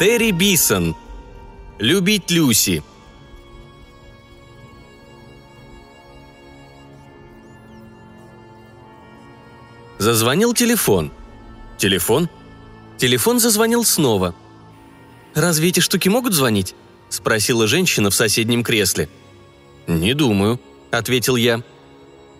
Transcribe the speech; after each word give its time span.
Терри 0.00 0.30
Бисон. 0.30 0.96
Любить 1.78 2.30
Люси. 2.30 2.82
Зазвонил 9.98 10.54
телефон. 10.54 11.12
Телефон? 11.76 12.30
Телефон 12.96 13.40
зазвонил 13.40 13.84
снова. 13.84 14.34
«Разве 15.34 15.68
эти 15.68 15.80
штуки 15.80 16.08
могут 16.08 16.32
звонить?»– 16.32 16.74
спросила 17.10 17.66
женщина 17.66 18.08
в 18.08 18.14
соседнем 18.14 18.64
кресле. 18.64 19.10
«Не 19.86 20.14
думаю»,– 20.14 20.58
ответил 20.90 21.36
я. 21.36 21.62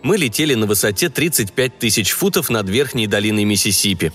Мы 0.03 0.17
летели 0.17 0.55
на 0.55 0.65
высоте 0.65 1.11
35 1.11 1.79
тысяч 1.79 2.13
футов 2.13 2.49
над 2.49 2.71
верхней 2.71 3.07
долиной 3.07 3.45
Миссисипи. 3.45 4.13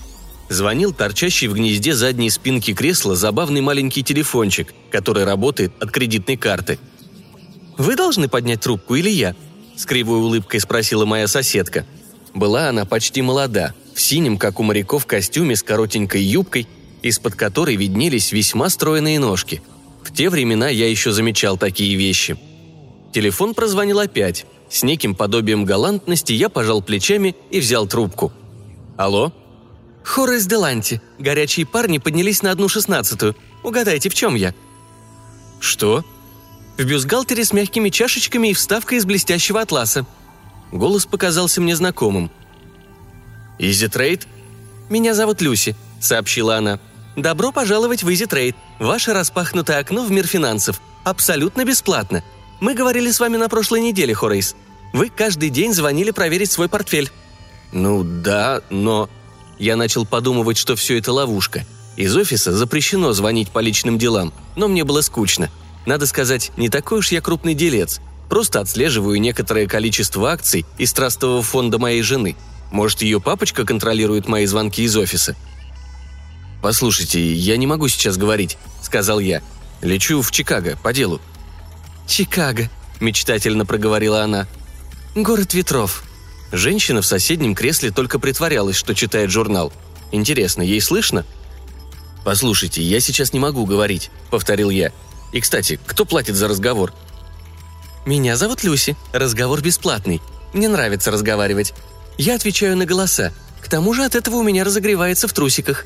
Звонил 0.50 0.94
торчащий 0.94 1.48
в 1.48 1.54
гнезде 1.54 1.96
задней 1.96 2.30
спинки 2.30 2.74
кресла 2.74 3.16
забавный 3.16 3.62
маленький 3.62 4.04
телефончик, 4.04 4.74
который 4.92 5.24
работает 5.24 5.72
от 5.80 5.92
кредитной 5.92 6.38
карты. 6.38 6.78
«Вы 7.78 7.96
должны 7.96 8.28
поднять 8.28 8.62
трубку 8.62 8.96
или 8.96 9.10
я?»– 9.10 9.36
с 9.76 9.86
кривой 9.86 10.20
улыбкой 10.20 10.60
спросила 10.60 11.06
моя 11.06 11.28
соседка. 11.28 11.86
Была 12.34 12.70
она 12.70 12.86
почти 12.86 13.22
молода, 13.22 13.74
в 13.94 14.02
синем, 14.02 14.38
как 14.38 14.60
у 14.60 14.64
моряков, 14.64 15.06
костюме 15.06 15.56
с 15.56 15.64
коротенькой 15.64 16.22
юбкой, 16.22 16.68
из-под 17.02 17.36
которой 17.36 17.76
виднелись 17.76 18.32
весьма 18.32 18.70
стройные 18.70 19.20
ножки. 19.20 19.62
В 20.04 20.14
те 20.14 20.30
времена 20.30 20.70
я 20.70 20.90
еще 20.90 21.12
замечал 21.12 21.58
такие 21.58 21.96
вещи. 21.96 22.38
Телефон 23.14 23.54
прозвонил 23.54 24.00
опять. 24.00 24.46
С 24.70 24.84
неким 24.84 25.16
подобием 25.16 25.66
галантности 25.66 26.34
я 26.34 26.50
пожал 26.50 26.82
плечами 26.82 27.36
и 27.50 27.60
взял 27.60 27.88
трубку. 27.88 28.32
«Алло?» 28.98 29.34
«Хоррес 30.06 30.46
Деланти. 30.46 31.02
Горячие 31.18 31.66
парни 31.66 31.98
поднялись 31.98 32.44
на 32.44 32.52
одну 32.52 32.70
шестнадцатую. 32.70 33.36
Угадайте, 33.64 34.10
в 34.10 34.14
чем 34.14 34.36
я?» 34.36 34.54
«Что?» 35.60 36.06
«В 36.78 36.84
бюстгальтере 36.84 37.44
с 37.44 37.52
мягкими 37.52 37.90
чашечками 37.90 38.50
и 38.50 38.54
вставкой 38.54 39.00
из 39.00 39.06
блестящего 39.06 39.62
атласа». 39.62 40.06
Голос 40.72 41.08
показался 41.08 41.60
мне 41.60 41.76
знакомым. 41.76 42.30
«Easy 43.58 43.88
Trade?» 43.88 44.28
«Меня 44.90 45.16
зовут 45.16 45.42
Люси»,— 45.42 45.76
сообщила 46.00 46.58
она. 46.58 46.80
«Добро 47.16 47.52
пожаловать 47.52 48.04
в 48.04 48.14
Easy 48.14 48.28
Trade. 48.28 48.56
Ваше 48.78 49.12
распахнутое 49.12 49.80
окно 49.80 50.04
в 50.04 50.12
мир 50.12 50.28
финансов. 50.28 50.82
Абсолютно 51.04 51.66
бесплатно. 51.66 52.24
Мы 52.60 52.76
говорили 52.76 53.10
с 53.10 53.20
вами 53.20 53.38
на 53.38 53.50
прошлой 53.50 53.82
неделе, 53.82 54.14
Хорейс. 54.14 54.56
Вы 54.94 55.10
каждый 55.10 55.50
день 55.50 55.74
звонили 55.74 56.12
проверить 56.12 56.52
свой 56.52 56.70
портфель». 56.70 57.12
«Ну 57.72 58.04
да, 58.04 58.62
но...» 58.70 59.10
Я 59.58 59.76
начал 59.76 60.06
подумывать, 60.06 60.58
что 60.58 60.76
все 60.76 60.98
это 60.98 61.12
ловушка. 61.12 61.66
Из 61.96 62.16
офиса 62.16 62.52
запрещено 62.52 63.14
звонить 63.14 63.50
по 63.50 63.60
личным 63.60 63.98
делам, 63.98 64.34
но 64.56 64.68
мне 64.68 64.84
было 64.84 65.02
скучно. 65.02 65.50
Надо 65.86 66.08
сказать, 66.08 66.52
не 66.58 66.70
такой 66.70 67.00
уж 67.00 67.12
я 67.12 67.22
крупный 67.22 67.54
делец. 67.54 68.02
Просто 68.30 68.60
отслеживаю 68.60 69.22
некоторое 69.22 69.68
количество 69.68 70.32
акций 70.32 70.66
из 70.78 70.92
трастового 70.94 71.42
фонда 71.42 71.78
моей 71.78 72.02
жены. 72.02 72.36
Может, 72.72 73.02
ее 73.02 73.22
папочка 73.22 73.64
контролирует 73.66 74.28
мои 74.28 74.46
звонки 74.46 74.84
из 74.84 74.96
офиса? 74.98 75.36
«Послушайте, 76.62 77.34
я 77.34 77.58
не 77.58 77.68
могу 77.68 77.88
сейчас 77.88 78.18
говорить»,— 78.18 78.58
сказал 78.82 79.20
я. 79.20 79.44
«Лечу 79.82 80.22
в 80.22 80.32
Чикаго, 80.32 80.78
по 80.82 80.92
делу». 80.94 81.22
«Чикаго»,— 82.08 82.70
мечтательно 83.00 83.66
проговорила 83.66 84.24
она. 84.24 84.48
«Город 85.14 85.54
ветров». 85.54 86.04
Женщина 86.56 87.02
в 87.02 87.06
соседнем 87.06 87.54
кресле 87.54 87.92
только 87.92 88.18
притворялась, 88.18 88.78
что 88.78 88.96
читает 88.96 89.30
журнал. 89.30 89.74
Интересно, 90.14 90.62
ей 90.62 90.80
слышно? 90.80 91.26
«Послушайте, 92.24 92.82
я 92.82 93.02
сейчас 93.02 93.34
не 93.34 93.40
могу 93.40 93.66
говорить»,— 93.66 94.10
повторил 94.32 94.70
я. 94.70 94.94
«И, 95.34 95.42
кстати, 95.42 95.78
кто 95.86 96.06
платит 96.06 96.36
за 96.36 96.48
разговор?» 96.48 96.94
«Меня 98.06 98.38
зовут 98.38 98.64
Люси. 98.64 98.96
Разговор 99.12 99.62
бесплатный. 99.62 100.22
Мне 100.54 100.70
нравится 100.70 101.12
разговаривать. 101.12 101.74
Я 102.18 102.36
отвечаю 102.36 102.78
на 102.78 102.86
голоса. 102.86 103.34
К 103.62 103.68
тому 103.68 103.94
же 103.94 104.06
от 104.06 104.16
этого 104.16 104.38
у 104.38 104.44
меня 104.44 104.64
разогревается 104.64 105.28
в 105.28 105.34
трусиках. 105.34 105.86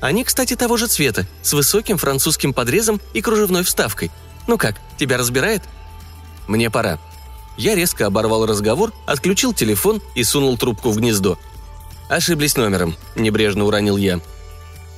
Они, 0.00 0.24
кстати, 0.24 0.56
того 0.56 0.76
же 0.76 0.88
цвета, 0.88 1.26
с 1.42 1.52
высоким 1.52 1.98
французским 1.98 2.52
подрезом 2.52 3.00
и 3.14 3.22
кружевной 3.22 3.62
вставкой. 3.62 4.10
Ну 4.48 4.58
как, 4.58 4.74
тебя 4.98 5.18
разбирает?» 5.18 5.62
«Мне 6.48 6.68
пора». 6.68 6.98
Я 7.56 7.74
резко 7.74 8.06
оборвал 8.06 8.46
разговор, 8.46 8.92
отключил 9.06 9.52
телефон 9.52 10.00
и 10.14 10.24
сунул 10.24 10.56
трубку 10.56 10.90
в 10.90 10.96
гнездо. 10.96 11.38
«Ошиблись 12.08 12.56
номером»,– 12.56 12.96
небрежно 13.16 13.64
уронил 13.64 13.96
я. 13.96 14.20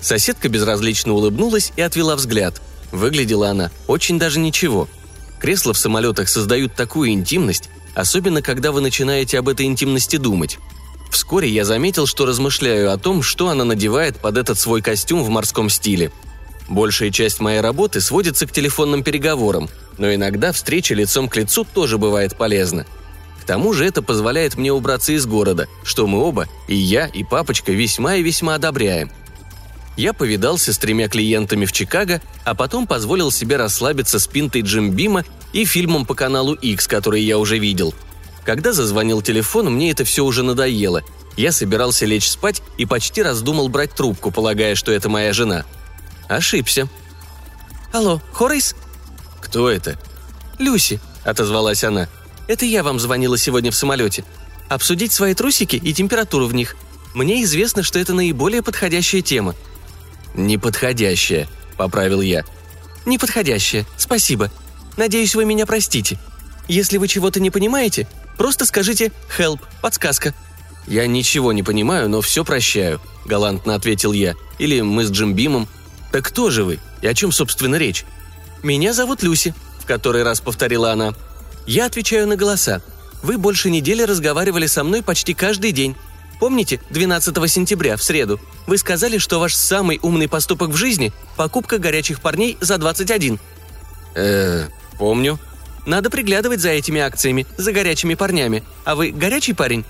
Соседка 0.00 0.48
безразлично 0.48 1.12
улыбнулась 1.12 1.72
и 1.76 1.82
отвела 1.82 2.16
взгляд. 2.16 2.60
Выглядела 2.90 3.50
она 3.50 3.70
очень 3.86 4.18
даже 4.18 4.38
ничего– 4.38 4.88
Кресла 5.42 5.72
в 5.72 5.78
самолетах 5.78 6.28
создают 6.28 6.76
такую 6.76 7.10
интимность, 7.10 7.68
особенно 7.96 8.42
когда 8.42 8.70
вы 8.70 8.80
начинаете 8.80 9.40
об 9.40 9.48
этой 9.48 9.66
интимности 9.66 10.16
думать. 10.16 10.60
Вскоре 11.10 11.48
я 11.48 11.64
заметил, 11.64 12.06
что 12.06 12.26
размышляю 12.26 12.92
о 12.92 12.96
том, 12.96 13.24
что 13.24 13.48
она 13.48 13.64
надевает 13.64 14.19
под 14.19 14.38
этот 14.38 14.56
свой 14.56 14.82
костюм 14.82 15.24
в 15.24 15.30
морском 15.30 15.69
стиле. 15.69 16.12
Большая 16.69 17.10
часть 17.10 17.40
моей 17.40 17.60
работы 17.60 18.00
сводится 18.00 18.46
к 18.46 18.52
телефонным 18.52 19.02
переговорам, 19.02 19.69
но 19.98 20.14
иногда 20.14 20.53
встреча 20.53 20.94
лицом 20.94 21.28
к 21.28 21.36
лицу 21.36 21.64
тоже 21.64 21.98
бывает 21.98 22.36
полезна. 22.36 22.86
К 23.41 23.44
тому 23.44 23.72
же 23.72 23.84
это 23.84 24.03
позволяет 24.03 24.56
мне 24.56 24.72
убраться 24.72 25.12
из 25.12 25.26
города, 25.26 25.69
что 25.84 26.06
мы 26.06 26.20
оба, 26.20 26.47
и 26.69 26.75
я, 26.75 27.06
и 27.06 27.25
папочка, 27.25 27.72
весьма 27.72 28.16
и 28.16 28.22
весьма 28.22 28.54
одобряем– 28.54 29.10
я 29.97 30.12
повидался 30.14 30.72
с 30.72 30.78
тремя 30.78 31.08
клиентами 31.08 31.66
в 31.66 31.72
Чикаго, 31.72 32.22
а 32.44 32.54
потом 32.54 32.86
позволил 32.86 33.31
себе 33.31 33.56
расслабиться 33.56 34.19
с 34.19 34.26
пинтой 34.26 34.62
Джим 34.62 34.91
Бима 34.92 35.25
и 35.52 35.64
фильмом 35.64 36.06
по 36.06 36.14
каналу 36.14 36.54
X, 36.54 36.88
который 36.88 37.22
я 37.22 37.38
уже 37.38 37.58
видел. 37.58 37.94
Когда 38.44 38.72
зазвонил 38.72 39.20
телефон, 39.22 39.72
мне 39.72 39.91
это 39.91 40.04
все 40.04 40.25
уже 40.25 40.42
надоело. 40.42 41.02
Я 41.36 41.52
собирался 41.52 42.06
лечь 42.06 42.28
спать 42.28 42.62
и 42.78 42.86
почти 42.86 43.22
раздумал 43.22 43.69
брать 43.69 43.94
трубку, 43.94 44.31
полагая, 44.31 44.75
что 44.75 44.92
это 44.92 45.08
моя 45.08 45.32
жена. 45.32 45.64
Ошибся. 46.28 46.88
«Алло, 47.92 48.20
Хорейс?» 48.32 48.75
«Кто 49.52 49.68
это?» 49.68 49.98
«Люси»,— 50.58 50.98
отозвалась 51.24 51.84
она. 51.84 52.08
«Это 52.48 52.64
я 52.64 52.82
вам 52.82 52.98
звонила 52.98 53.36
сегодня 53.36 53.70
в 53.70 53.74
самолете. 53.74 54.24
Обсудить 54.70 55.12
свои 55.12 55.34
трусики 55.34 55.76
и 55.76 55.92
температуру 55.92 56.46
в 56.46 56.54
них. 56.54 56.74
Мне 57.12 57.42
известно, 57.42 57.82
что 57.82 57.98
это 57.98 58.14
наиболее 58.14 58.62
подходящая 58.62 59.20
тема. 59.20 59.54
«Неподходящее»,— 60.34 61.48
поправил 61.76 62.22
я. 62.22 62.46
«Неподходящее, 63.04 63.84
спасибо. 63.98 64.50
Надеюсь, 64.96 65.34
вы 65.34 65.44
меня 65.44 65.66
простите. 65.66 66.19
Если 66.66 66.96
вы 66.96 67.06
чего-то 67.06 67.38
не 67.38 67.50
понимаете, 67.50 68.08
просто 68.38 68.64
скажите 68.64 69.12
«help», 69.38 69.60
подсказка». 69.82 70.32
«Я 70.86 71.06
ничего 71.06 71.52
не 71.52 71.62
понимаю, 71.62 72.08
но 72.08 72.22
все 72.22 72.42
прощаю»,— 72.42 73.02
галантно 73.26 73.74
ответил 73.74 74.14
я. 74.14 74.34
«Или 74.58 74.80
мы 74.80 75.04
с 75.04 75.10
Джим 75.10 75.34
Бимом». 75.34 75.69
«Так 76.10 76.24
кто 76.24 76.48
же 76.48 76.64
вы? 76.64 76.78
И 77.02 77.06
о 77.06 77.12
чем, 77.12 77.32
собственно, 77.32 77.76
речь?» 77.76 78.06
«Меня 78.62 78.92
зовут 78.92 79.22
Люси»,— 79.22 79.54
в 79.80 79.86
который 79.86 80.22
раз 80.22 80.40
повторила 80.40 80.92
она. 80.92 81.14
«Я 81.66 81.86
отвечаю 81.86 82.26
на 82.26 82.36
голоса. 82.36 82.82
Вы 83.22 83.38
больше 83.38 83.70
недели 83.70 84.02
разговаривали 84.02 84.66
со 84.66 84.84
мной 84.84 85.02
почти 85.02 85.34
каждый 85.34 85.72
день. 85.72 85.96
Помните, 86.40 86.80
12 86.90 87.50
сентября, 87.50 87.96
в 87.96 88.02
среду, 88.02 88.40
вы 88.66 88.76
сказали, 88.76 89.19
что 89.19 89.38
ваш 89.38 89.54
самый 89.54 90.00
умный 90.02 90.28
поступок 90.28 90.70
в 90.70 90.76
жизни– 90.76 91.12
покупка 91.37 91.78
горячих 91.78 92.20
парней 92.20 92.58
за 92.60 92.78
21? 92.78 93.38
Э, 94.16 94.66
помню. 94.98 95.38
Надо 95.87 96.10
приглядывать 96.10 96.60
за 96.60 96.70
этими 96.70 97.00
акциями, 97.00 97.46
за 97.56 97.72
горячими 97.72 98.14
парнями. 98.14 98.64
А 98.84 98.94
вы 98.94 99.10
горячий 99.10 99.52
парень? 99.52 99.84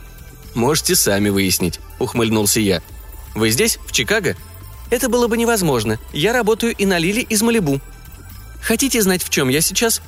Можете 0.55 0.95
сами 0.95 1.31
выяснить, 1.31 1.81
ухмыльнулся 1.99 2.61
я. 2.61 2.83
Вы 3.35 3.51
здесь, 3.51 3.79
в 3.87 3.93
Чикаго? 3.93 4.37
Это 4.91 5.09
было 5.09 5.29
бы 5.29 5.39
невозможно. 5.39 5.99
Я 6.13 6.35
работаю 6.35 6.75
и 6.77 6.85
на 6.85 6.99
Лили 6.99 7.21
из 7.21 7.41
Малибу. 7.41 7.81
Хотите 8.63 9.03
знать, 9.03 9.23
в 9.23 9.29
чем 9.29 9.49
я 9.49 9.61
сейчас? 9.61 10.01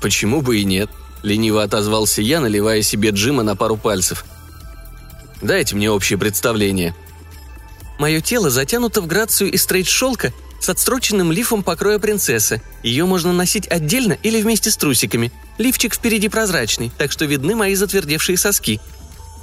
Почему 0.00 0.42
бы 0.42 0.58
и 0.58 0.64
нет? 0.64 0.90
Лениво 1.22 1.62
отозвался 1.62 2.22
я, 2.22 2.40
наливая 2.40 2.82
себе 2.82 3.10
Джима 3.10 3.42
на 3.42 3.56
пару 3.56 3.76
пальцев– 3.76 4.24
Дайте 5.42 5.74
мне 5.74 5.90
общее 5.90 6.18
представление». 6.18 6.94
Мое 7.98 8.20
тело 8.20 8.48
затянуто 8.48 9.02
в 9.02 9.06
грацию 9.06 9.52
из 9.52 9.62
стрейт-шелка 9.62 10.32
с 10.58 10.68
отстроченным 10.68 11.32
лифом 11.32 11.62
покроя 11.62 11.98
принцессы. 11.98 12.62
Ее 12.82 13.04
можно 13.04 13.32
носить 13.32 13.68
отдельно 13.68 14.14
или 14.22 14.40
вместе 14.40 14.70
с 14.70 14.76
трусиками. 14.76 15.32
Лифчик 15.58 15.94
впереди 15.94 16.28
прозрачный, 16.28 16.90
так 16.96 17.12
что 17.12 17.26
видны 17.26 17.54
мои 17.54 17.74
затвердевшие 17.74 18.38
соски. 18.38 18.80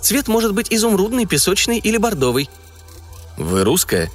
Цвет 0.02 0.28
может 0.28 0.54
быть 0.54 0.68
изумрудный, 0.72 1.26
песочный 1.26 1.78
или 1.78 1.98
бордовый. 1.98 2.50
«Вы 3.38 3.64
русская?» 3.64 4.10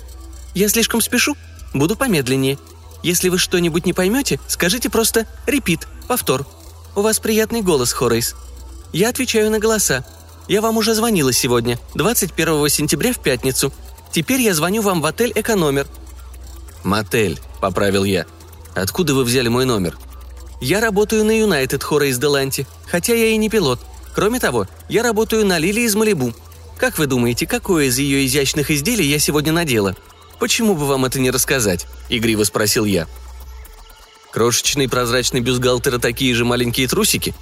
«Я 0.54 0.68
слишком 0.68 1.00
спешу. 1.00 1.36
Буду 1.72 1.94
помедленнее. 1.94 2.58
Если 3.02 3.28
вы 3.28 3.38
что-нибудь 3.38 3.86
не 3.86 3.92
поймете, 3.92 4.38
скажите 4.48 4.88
просто 4.88 5.26
«репит», 5.46 5.88
повтор. 6.06 6.46
У 6.94 7.00
вас 7.00 7.18
приятный 7.18 7.62
голос, 7.62 7.92
Хорейс. 7.92 8.34
Я 8.92 9.08
отвечаю 9.08 9.50
на 9.50 9.58
голоса. 9.58 10.04
Я 10.48 10.60
вам 10.60 10.76
уже 10.76 10.94
звонила 10.94 11.32
сегодня, 11.32 11.78
21 11.94 12.68
сентября 12.68 13.12
в 13.12 13.18
пятницу. 13.18 13.72
Теперь 14.12 14.40
я 14.40 14.54
звоню 14.54 14.82
вам 14.82 15.00
в 15.00 15.06
отель 15.06 15.32
«Экономер». 15.34 15.86
«Мотель», 16.84 17.40
поправил 17.60 18.04
я. 18.04 18.26
«Откуда 18.74 19.14
вы 19.14 19.24
взяли 19.24 19.48
мой 19.48 19.64
номер?» 19.64 19.96
«Я 20.60 20.80
работаю 20.80 21.24
на 21.24 21.36
Юнайтед 21.38 21.82
Хора 21.82 22.08
из 22.08 22.18
Деланти, 22.18 22.66
хотя 22.86 23.14
я 23.14 23.28
и 23.28 23.36
не 23.36 23.48
пилот. 23.48 23.80
Кроме 24.14 24.38
того, 24.38 24.68
я 24.88 25.02
работаю 25.02 25.46
на 25.46 25.58
Лили 25.58 25.80
из 25.80 25.94
Малибу. 25.94 26.34
Как 26.76 26.98
вы 26.98 27.06
думаете, 27.06 27.46
какое 27.46 27.86
из 27.86 27.98
ее 27.98 28.26
изящных 28.26 28.70
изделий 28.70 29.06
я 29.06 29.18
сегодня 29.18 29.52
надела?» 29.52 29.96
«Почему 30.42 30.74
бы 30.74 30.88
вам 30.88 31.04
это 31.04 31.20
не 31.20 31.30
рассказать?»– 31.30 31.86
игриво 32.08 32.42
спросил 32.42 32.84
я. 32.84 33.06
«Крошечный 34.32 34.88
прозрачный 34.88 35.38
бюстгальтер– 35.38 36.00
такие 36.00 36.34
же 36.34 36.44
маленькие 36.44 36.88
трусики?» 36.88 37.32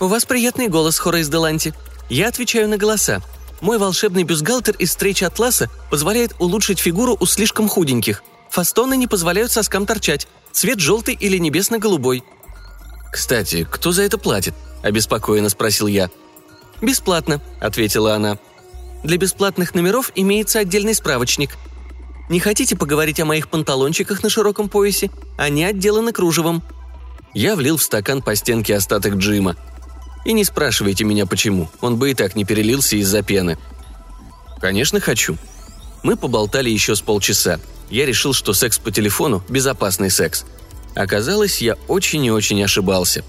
«У 0.00 0.06
вас 0.06 0.24
приятный 0.24 0.68
голос, 0.68 0.98
Хора 0.98 1.20
из 1.20 1.28
Деланти. 1.28 1.74
Я 2.08 2.28
отвечаю 2.28 2.66
на 2.70 2.78
голоса. 2.78 3.20
Мой 3.60 3.76
волшебный 3.76 4.22
бюстгальтер 4.22 4.74
из 4.76 4.92
стрейч 4.92 5.22
атласа 5.22 5.68
позволяет 5.90 6.36
улучшить 6.38 6.78
фигуру 6.78 7.18
у 7.20 7.26
слишком 7.26 7.68
худеньких. 7.68 8.22
Фастоны 8.48 8.96
не 8.96 9.06
позволяют 9.06 9.52
соскам 9.52 9.84
торчать. 9.84 10.26
Цвет 10.50 10.80
желтый 10.80 11.12
или 11.20 11.36
небесно-голубой». 11.36 12.24
«Кстати, 13.12 13.68
кто 13.70 13.92
за 13.92 14.04
это 14.04 14.16
платит?»– 14.16 14.54
обеспокоенно 14.82 15.50
спросил 15.50 15.86
я. 15.86 16.08
«Бесплатно»,– 16.80 17.42
ответила 17.60 18.14
она. 18.14 18.38
«Для 19.04 19.18
бесплатных 19.18 19.74
номеров 19.74 20.12
имеется 20.14 20.60
отдельный 20.60 20.94
справочник. 20.94 21.50
Не 22.28 22.40
хотите 22.40 22.76
поговорить 22.76 23.20
о 23.20 23.24
моих 23.24 23.48
панталончиках 23.48 24.22
на 24.22 24.28
широком 24.28 24.68
поясе? 24.68 25.10
Они 25.36 25.64
отделаны 25.64 26.12
кружевом». 26.12 26.62
Я 27.34 27.56
влил 27.56 27.76
в 27.76 27.82
стакан 27.82 28.22
по 28.22 28.34
стенке 28.34 28.74
остаток 28.74 29.14
джима. 29.14 29.56
И 30.24 30.32
не 30.32 30.44
спрашивайте 30.44 31.04
меня 31.04 31.24
почему, 31.24 31.70
он 31.80 31.96
бы 31.96 32.10
и 32.10 32.14
так 32.14 32.34
не 32.36 32.44
перелился 32.44 32.96
из-за 32.96 33.22
пены. 33.22 33.58
Конечно, 34.60 35.00
хочу. 35.00 35.36
Мы 36.02 36.16
поболтали 36.16 36.68
еще 36.68 36.96
с 36.96 37.00
полчаса. 37.00 37.60
Я 37.90 38.06
решил, 38.06 38.32
что 38.32 38.52
секс 38.52 38.78
по 38.78 38.90
телефону– 38.90 39.42
безопасный 39.48 40.10
секс. 40.10 40.44
Оказалось, 40.94 41.62
я 41.62 41.76
очень 41.86 42.24
и 42.24 42.30
очень 42.30 42.62
ошибался. 42.62 43.24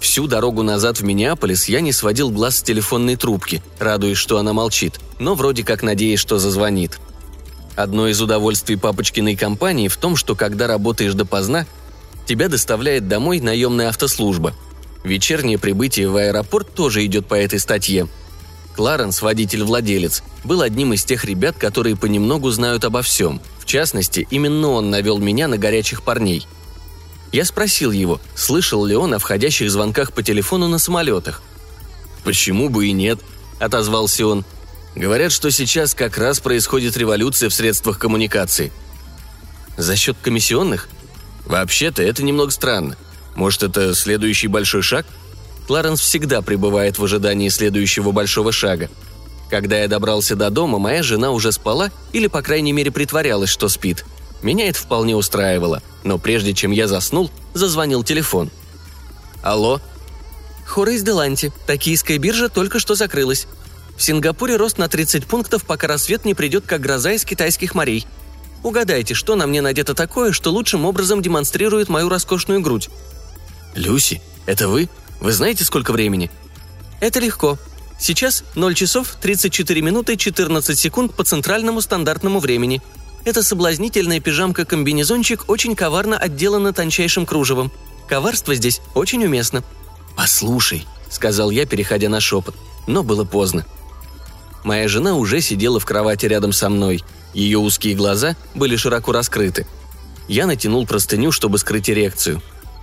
Всю 0.00 0.26
дорогу 0.26 0.62
назад 0.62 0.98
в 0.98 1.04
Миннеаполис 1.04 1.66
я 1.68 1.80
не 1.80 1.92
сводил 1.92 2.30
глаз 2.30 2.56
с 2.56 2.62
телефонной 2.62 3.16
трубки, 3.16 3.62
радуясь, 3.78 4.18
что 4.18 4.38
она 4.38 4.52
молчит, 4.52 5.00
но 5.18 5.34
вроде 5.34 5.64
как 5.64 5.82
надеясь, 5.82 6.20
что 6.20 6.38
зазвонит– 6.38 6.98
Одно 7.76 8.08
из 8.08 8.22
удовольствий 8.22 8.76
папочкиной 8.76 9.36
компании 9.36 9.88
в 9.88 9.98
том, 9.98 10.16
что 10.16 10.34
когда 10.34 10.66
работаешь 10.66 11.12
допоздна, 11.12 11.66
тебя 12.24 12.48
доставляет 12.48 13.06
домой 13.06 13.40
наемная 13.40 13.90
автослужба. 13.90 14.54
Вечернее 15.04 15.58
прибытие 15.58 16.08
в 16.08 16.16
аэропорт 16.16 16.72
тоже 16.74 17.04
идет 17.04 17.26
по 17.26 17.34
этой 17.34 17.60
статье. 17.60 18.08
Кларенс, 18.74 19.20
водитель-владелец, 19.20 20.22
был 20.42 20.62
одним 20.62 20.94
из 20.94 21.04
тех 21.04 21.24
ребят, 21.26 21.56
которые 21.58 21.96
понемногу 21.96 22.50
знают 22.50 22.84
обо 22.84 23.02
всем. 23.02 23.40
В 23.60 23.66
частности, 23.66 24.26
именно 24.30 24.70
он 24.70 24.90
навел 24.90 25.18
меня 25.18 25.46
на 25.46 25.58
горячих 25.58 26.02
парней. 26.02 26.46
Я 27.30 27.44
спросил 27.44 27.92
его, 27.92 28.20
слышал 28.34 28.86
ли 28.86 28.96
он 28.96 29.12
о 29.12 29.18
входящих 29.18 29.70
звонках 29.70 30.12
по 30.12 30.22
телефону 30.22 30.68
на 30.68 30.78
самолетах. 30.78 31.42
«Почему 32.24 32.70
бы 32.70 32.86
и 32.86 32.92
нет?»– 32.92 33.20
отозвался 33.60 34.26
он– 34.26 34.44
Говорят, 34.96 35.30
что 35.30 35.50
сейчас 35.50 35.94
как 35.94 36.16
раз 36.16 36.40
происходит 36.40 36.96
революция 36.96 37.50
в 37.50 37.54
средствах 37.54 37.98
коммуникации. 37.98 38.72
За 39.76 39.94
счет 39.94 40.16
комиссионных? 40.22 40.88
Вообще-то 41.44 42.02
это 42.02 42.22
немного 42.22 42.50
странно. 42.50 42.96
Может, 43.34 43.62
это 43.62 43.94
следующий 43.94 44.46
большой 44.46 44.80
шаг? 44.80 45.04
Кларенс 45.66 46.00
всегда 46.00 46.40
пребывает 46.40 46.98
в 46.98 47.04
ожидании 47.04 47.50
следующего 47.50 48.10
большого 48.10 48.52
шага. 48.52 48.88
Когда 49.50 49.78
я 49.78 49.86
добрался 49.86 50.34
до 50.34 50.48
дома, 50.48 50.78
моя 50.78 51.02
жена 51.02 51.30
уже 51.30 51.52
спала 51.52 51.90
или, 52.14 52.26
по 52.26 52.40
крайней 52.40 52.72
мере, 52.72 52.90
притворялась, 52.90 53.50
что 53.50 53.68
спит. 53.68 54.06
Меня 54.40 54.66
это 54.70 54.78
вполне 54.78 55.14
устраивало, 55.14 55.82
но 56.04 56.16
прежде 56.18 56.54
чем 56.54 56.70
я 56.70 56.88
заснул, 56.88 57.30
зазвонил 57.52 58.02
телефон. 58.02 58.50
«Алло?» 59.42 59.78
«Хорейс 60.64 61.02
Деланти. 61.02 61.52
Токийская 61.66 62.18
биржа 62.18 62.48
только 62.48 62.78
что 62.80 62.94
закрылась. 62.94 63.46
В 63.96 64.02
Сингапуре 64.02 64.56
рост 64.56 64.78
на 64.78 64.88
30 64.88 65.26
пунктов, 65.26 65.64
пока 65.64 65.86
рассвет 65.86 66.24
не 66.24 66.34
придет, 66.34 66.66
как 66.66 66.82
гроза 66.82 67.12
из 67.12 67.24
китайских 67.24 67.74
морей. 67.74 68.06
Угадайте, 68.62 69.14
что 69.14 69.36
на 69.36 69.46
мне 69.46 69.62
надето 69.62 69.94
такое, 69.94 70.32
что 70.32 70.52
лучшим 70.52 70.84
образом 70.84 71.22
демонстрирует 71.22 71.88
мою 71.88 72.08
роскошную 72.08 72.60
грудь?» 72.60 72.90
«Люси, 73.74 74.20
это 74.44 74.68
вы? 74.68 74.88
Вы 75.20 75.32
знаете, 75.32 75.64
сколько 75.64 75.92
времени?» 75.92 76.30
«Это 77.00 77.20
легко. 77.20 77.58
Сейчас 77.98 78.44
0 78.54 78.74
часов 78.74 79.16
34 79.20 79.80
минуты 79.80 80.16
14 80.16 80.78
секунд 80.78 81.14
по 81.14 81.24
центральному 81.24 81.80
стандартному 81.80 82.40
времени. 82.40 82.82
Эта 83.24 83.42
соблазнительная 83.42 84.20
пижамка-комбинезончик 84.20 85.44
очень 85.48 85.74
коварно 85.74 86.18
отделана 86.18 86.72
тончайшим 86.72 87.24
кружевом. 87.24 87.72
Коварство 88.08 88.54
здесь 88.54 88.80
очень 88.94 89.24
уместно». 89.24 89.64
«Послушай»,— 90.16 90.86
сказал 91.10 91.50
я, 91.50 91.66
переходя 91.66 92.08
на 92.08 92.20
шепот, 92.20 92.54
но 92.86 93.02
было 93.02 93.24
поздно. 93.24 93.64
Моя 94.66 94.88
жена 94.88 95.14
уже 95.14 95.40
сидела 95.40 95.78
в 95.78 95.84
кровати 95.84 96.26
рядом 96.26 96.50
со 96.50 96.68
мной. 96.68 97.04
Ее 97.32 97.58
узкие 97.58 97.94
глаза 97.94 98.34
были 98.52 98.74
широко 98.74 99.12
раскрыты. 99.12 99.64
Я 100.26 100.44
натянул 100.48 100.84
простыню, 100.88 101.30
чтобы 101.30 101.58
скрыть 101.58 101.88
эрекцию. 101.88 102.42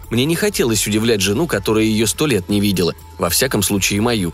Мне 0.09 0.24
не 0.24 0.38
хотелось 0.38 0.88
удивлять 0.88 1.19
жену, 1.19 1.45
которая 1.45 1.83
ее 1.83 2.07
сто 2.07 2.25
лет 2.25 2.47
не 2.47 2.62
видела, 2.62 2.95
во 3.19 3.30
всяком 3.30 3.62
случае 3.62 4.00
мою. 4.00 4.33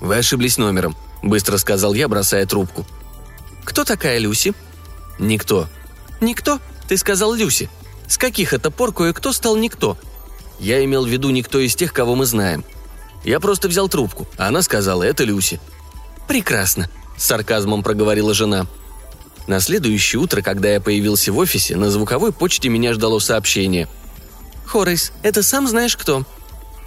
«Вы 0.00 0.16
ошиблись 0.16 0.56
номером»,— 0.56 0.96
быстро 1.22 1.58
сказал 1.58 1.92
я, 1.92 2.08
бросая 2.08 2.46
трубку. 2.46 2.86
«Кто 3.62 3.84
такая 3.84 4.18
Люси?» 4.18 4.54
«Никто». 5.18 5.68
«Никто? 6.22 6.60
Ты 6.88 6.96
сказал 6.96 7.34
Люси. 7.34 7.68
С 8.08 8.16
каких 8.16 8.54
это 8.54 8.70
пор 8.70 8.94
кое-кто 8.94 9.34
стал 9.34 9.56
никто?» 9.56 9.98
«Я 10.58 10.82
имел 10.82 11.04
в 11.04 11.08
виду 11.10 11.28
никто 11.28 11.60
из 11.60 11.76
тех, 11.76 11.92
кого 11.92 12.14
мы 12.14 12.24
знаем. 12.24 12.64
Я 13.22 13.38
просто 13.38 13.68
взял 13.68 13.90
трубку, 13.90 14.26
а 14.38 14.48
она 14.48 14.62
сказала, 14.62 15.02
это 15.02 15.24
Люси. 15.24 15.60
«Прекрасно»,– 16.32 16.88
с 17.18 17.26
сарказмом 17.26 17.82
проговорила 17.82 18.32
жена. 18.32 18.66
На 19.48 19.60
следующее 19.60 20.18
утро, 20.18 20.40
когда 20.40 20.70
я 20.70 20.80
появился 20.80 21.30
в 21.30 21.36
офисе, 21.36 21.76
на 21.76 21.90
звуковой 21.90 22.32
почте 22.32 22.70
меня 22.70 22.94
ждало 22.94 23.18
сообщение. 23.18 23.86
«Хоррейс, 24.64 25.12
это 25.22 25.42
сам 25.42 25.68
знаешь 25.68 25.94
кто. 25.94 26.24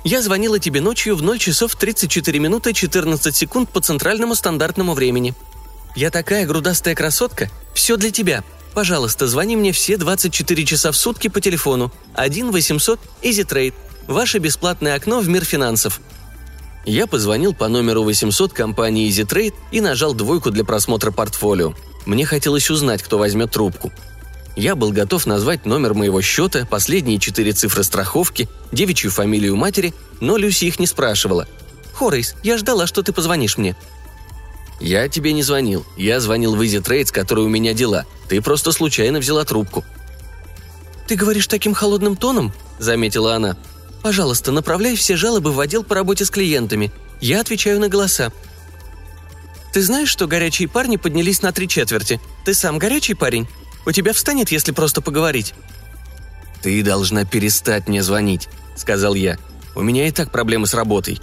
Я 0.03 0.23
звонила 0.23 0.57
тебе 0.57 0.81
ночью 0.81 1.15
в 1.15 1.21
0 1.21 1.37
часов 1.37 1.75
34 1.75 2.39
минуты 2.39 2.73
14 2.73 3.35
секунд 3.35 3.69
по 3.69 3.81
центральному 3.81 4.33
стандартному 4.33 4.95
времени. 4.95 5.35
Я 5.95 6.09
такая 6.09 6.47
грудастая 6.47 6.95
красотка. 6.95 7.51
Все 7.75 7.97
для 7.97 8.09
тебя. 8.09 8.43
Пожалуйста, 8.73 9.27
звони 9.27 9.55
мне 9.55 9.73
все 9.73 9.97
24 9.97 10.65
часа 10.65 10.91
в 10.91 10.97
сутки 10.97 11.27
по 11.27 11.39
телефону. 11.39 11.93
1 12.15 12.49
800 12.49 12.99
Easy 13.21 13.47
Trade. 13.47 13.75
Ваше 14.07 14.39
бесплатное 14.39 14.95
окно 14.95 15.19
в 15.19 15.29
мир 15.29 15.45
финансов. 15.45 16.01
Я 16.85 17.07
позвонил 17.07 17.53
по 17.53 17.67
номеру 17.67 18.03
800 18.03 18.53
компании 18.53 19.09
EasyTrade 19.09 19.55
и 19.71 19.81
нажал 19.81 20.13
двойку 20.13 20.51
для 20.51 20.63
просмотра 20.63 21.11
портфолио. 21.11 21.73
Мне 22.05 22.25
хотелось 22.25 22.69
узнать, 22.69 23.01
кто 23.01 23.17
возьмет 23.17 23.51
трубку. 23.51 23.91
Я 24.55 24.75
был 24.75 24.91
готов 24.91 25.25
назвать 25.25 25.65
номер 25.65 25.95
моего 25.95 26.21
счета, 26.21 26.65
последние 26.69 27.19
четыре 27.19 27.51
цифры 27.51 27.83
страховки, 27.83 28.47
девичью 28.71 29.11
фамилию 29.11 29.55
матери, 29.55 29.93
но 30.21 30.37
Люси 30.37 30.65
их 30.65 30.79
не 30.79 30.87
спрашивала. 30.87 31.47
«Хорейс, 31.93 32.35
я 32.43 32.57
ждала, 32.57 32.87
что 32.87 33.01
ты 33.01 33.11
позвонишь 33.11 33.57
мне». 33.57 33.75
«Я 34.79 35.07
тебе 35.07 35.33
не 35.33 35.41
звонил. 35.41 35.85
Я 35.97 36.19
звонил 36.19 36.55
в 36.55 36.61
EasyTrade, 36.61 37.05
с 37.05 37.11
которой 37.11 37.45
у 37.45 37.49
меня 37.49 37.73
дела. 37.73 38.05
Ты 38.29 38.41
просто 38.41 38.71
случайно 38.71 39.19
взяла 39.19 39.43
трубку». 39.43 39.83
«Ты 41.07 41.15
говоришь 41.15 41.47
таким 41.47 41.73
холодным 41.73 42.15
тоном?»– 42.15 42.53
заметила 42.79 43.35
она. 43.35 43.57
Пожалуйста, 44.05 44.51
направляй 44.51 44.95
все 44.95 45.15
жалобы 45.15 45.51
в 45.51 45.59
отдел 45.59 45.83
по 45.83 45.95
работе 45.95 46.25
с 46.25 46.29
клиентами. 46.29 46.91
Я 47.21 47.41
отвечаю 47.41 47.79
на 47.79 47.89
голоса. 47.89 48.31
Ты 49.73 49.81
знаешь, 49.81 50.09
что 50.09 50.27
горячие 50.27 50.69
парни 50.69 50.97
поднялись 50.97 51.41
на 51.41 51.51
три 51.51 51.67
четверти? 51.67 52.21
Ты 52.45 52.53
сам 52.53 52.77
горячий 52.77 53.15
парень? 53.15 53.47
У 53.83 53.91
тебя 53.91 54.13
встанет, 54.13 54.51
если 54.51 54.73
просто 54.73 55.01
поговорить?» 55.01 55.55
«Ты 56.61 56.83
должна 56.83 57.25
перестать 57.25 57.87
мне 57.87 58.03
звонить»,— 58.03 58.47
сказал 58.75 59.15
я. 59.15 59.39
«У 59.73 59.81
меня 59.81 60.07
и 60.07 60.11
так 60.11 60.29
проблемы 60.29 60.67
с 60.67 60.75
работой». 60.75 61.19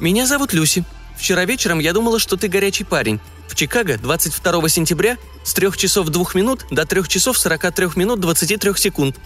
«Меня 0.00 0.26
зовут 0.26 0.52
Люси. 0.52 0.84
Вчера 1.16 1.44
вечером 1.44 1.78
я 1.78 1.92
думала, 1.92 2.18
что 2.18 2.36
ты 2.36 2.48
горячий 2.48 2.82
парень. 2.82 3.20
В 3.46 3.54
Чикаго 3.54 3.96
22 3.96 4.68
сентября 4.70 5.18
с 5.44 5.54
3 5.54 5.70
часов 5.76 6.08
2 6.08 6.24
минут 6.34 6.66
до 6.68 6.84
3 6.84 7.06
часов 7.06 7.38
43 7.38 7.90
минут 7.94 8.18
23 8.18 8.74
секунд. 8.74 9.16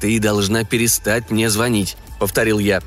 «Ты 0.00 0.18
должна 0.18 0.64
перестать 0.64 1.30
мне 1.30 1.50
звонить»,— 1.50 1.98
повторил 2.18 2.58
я. 2.58 2.82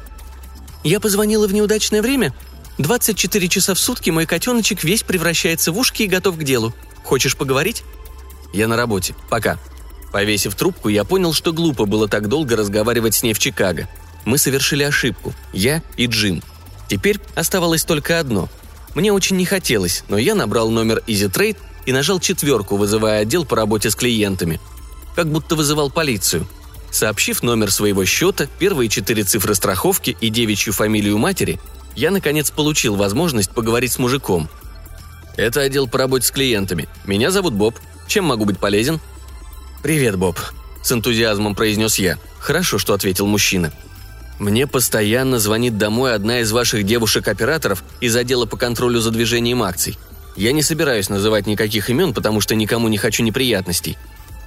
«Я 0.84 1.00
позвонила 1.00 1.48
в 1.48 1.54
неудачное 1.54 2.02
время? 2.02 2.34
24 2.78 3.48
часа 3.48 3.74
в 3.74 3.80
сутки 3.80 4.10
мой 4.10 4.26
котеночек 4.26 4.84
весь 4.84 5.04
превращается 5.04 5.72
в 5.72 5.78
ушки 5.78 6.04
и 6.04 6.08
готов 6.08 6.38
к 6.38 6.44
делу. 6.44 6.74
Хочешь 7.04 7.36
поговорить?» 7.36 7.84
«Я 8.54 8.68
на 8.68 8.78
работе. 8.78 9.16
Пока». 9.30 9.58
Повесив 10.12 10.56
трубку, 10.56 10.90
я 10.90 11.04
понял, 11.04 11.34
что 11.34 11.52
глупо 11.52 11.86
было 11.86 12.08
так 12.08 12.30
долго 12.30 12.56
разговаривать 12.56 13.16
с 13.16 13.24
ней 13.24 13.34
в 13.34 13.40
Чикаго. 13.40 13.90
Мы 14.24 14.38
совершили 14.38 14.84
ошибку. 14.84 15.34
Я 15.52 15.84
и 15.98 16.06
Джим. 16.06 16.42
Теперь 16.88 17.20
оставалось 17.36 17.84
только 17.84 18.20
одно. 18.20 18.48
Мне 18.96 19.12
очень 19.12 19.36
не 19.36 19.46
хотелось, 19.46 20.04
но 20.08 20.18
я 20.18 20.34
набрал 20.34 20.70
номер 20.70 21.04
EasyTrade 21.08 21.58
и 21.86 21.92
нажал 21.92 22.20
четверку, 22.22 22.78
вызывая 22.78 23.22
отдел 23.22 23.46
по 23.46 23.56
работе 23.56 23.90
с 23.90 23.96
клиентами– 23.96 24.62
как 25.18 25.32
будто 25.32 25.56
вызывал 25.56 25.90
полицию. 25.90 26.48
Сообщив 26.92 27.44
номер 27.44 27.72
своего 27.72 28.06
счета, 28.06 28.48
первые 28.60 28.90
четыре 28.90 29.24
цифры 29.24 29.56
страховки 29.56 30.18
и 30.20 30.30
девичью 30.30 30.74
фамилию 30.74 31.18
матери, 31.18 31.60
я, 31.96 32.12
наконец, 32.12 32.52
получил 32.52 32.96
возможность 32.96 33.52
поговорить 33.52 33.92
с 33.92 34.00
мужиком. 34.00 34.50
«Это 35.36 35.62
отдел 35.62 35.88
по 35.88 35.98
работе 35.98 36.26
с 36.26 36.32
клиентами. 36.32 36.88
Меня 37.06 37.32
зовут 37.32 37.54
Боб. 37.54 37.76
Чем 38.08 38.26
могу 38.26 38.46
быть 38.46 38.60
полезен?» 38.60 39.00
«Привет, 39.84 40.16
Боб»,— 40.16 40.40
с 40.82 40.92
энтузиазмом 40.92 41.56
произнес 41.56 42.00
я. 42.00 42.18
«Хорошо, 42.40 42.78
что 42.78 42.94
ответил 42.94 43.28
мужчина. 43.28 43.72
Мне 44.40 44.68
постоянно 44.68 45.40
звонит 45.40 45.78
домой 45.78 46.14
одна 46.14 46.42
из 46.42 46.52
ваших 46.52 46.84
девушек-операторов 46.84 47.84
из 48.02 48.16
отдела 48.16 48.46
по 48.46 48.58
контролю 48.58 49.00
за 49.00 49.12
движением 49.12 49.64
акций. 49.64 49.98
Я 50.36 50.52
не 50.52 50.62
собираюсь 50.62 51.10
называть 51.10 51.48
никаких 51.48 51.90
имен, 51.90 52.14
потому 52.14 52.42
что 52.42 52.54
никому 52.54 52.88
не 52.88 52.98
хочу 52.98 53.24
неприятностей. 53.24 53.98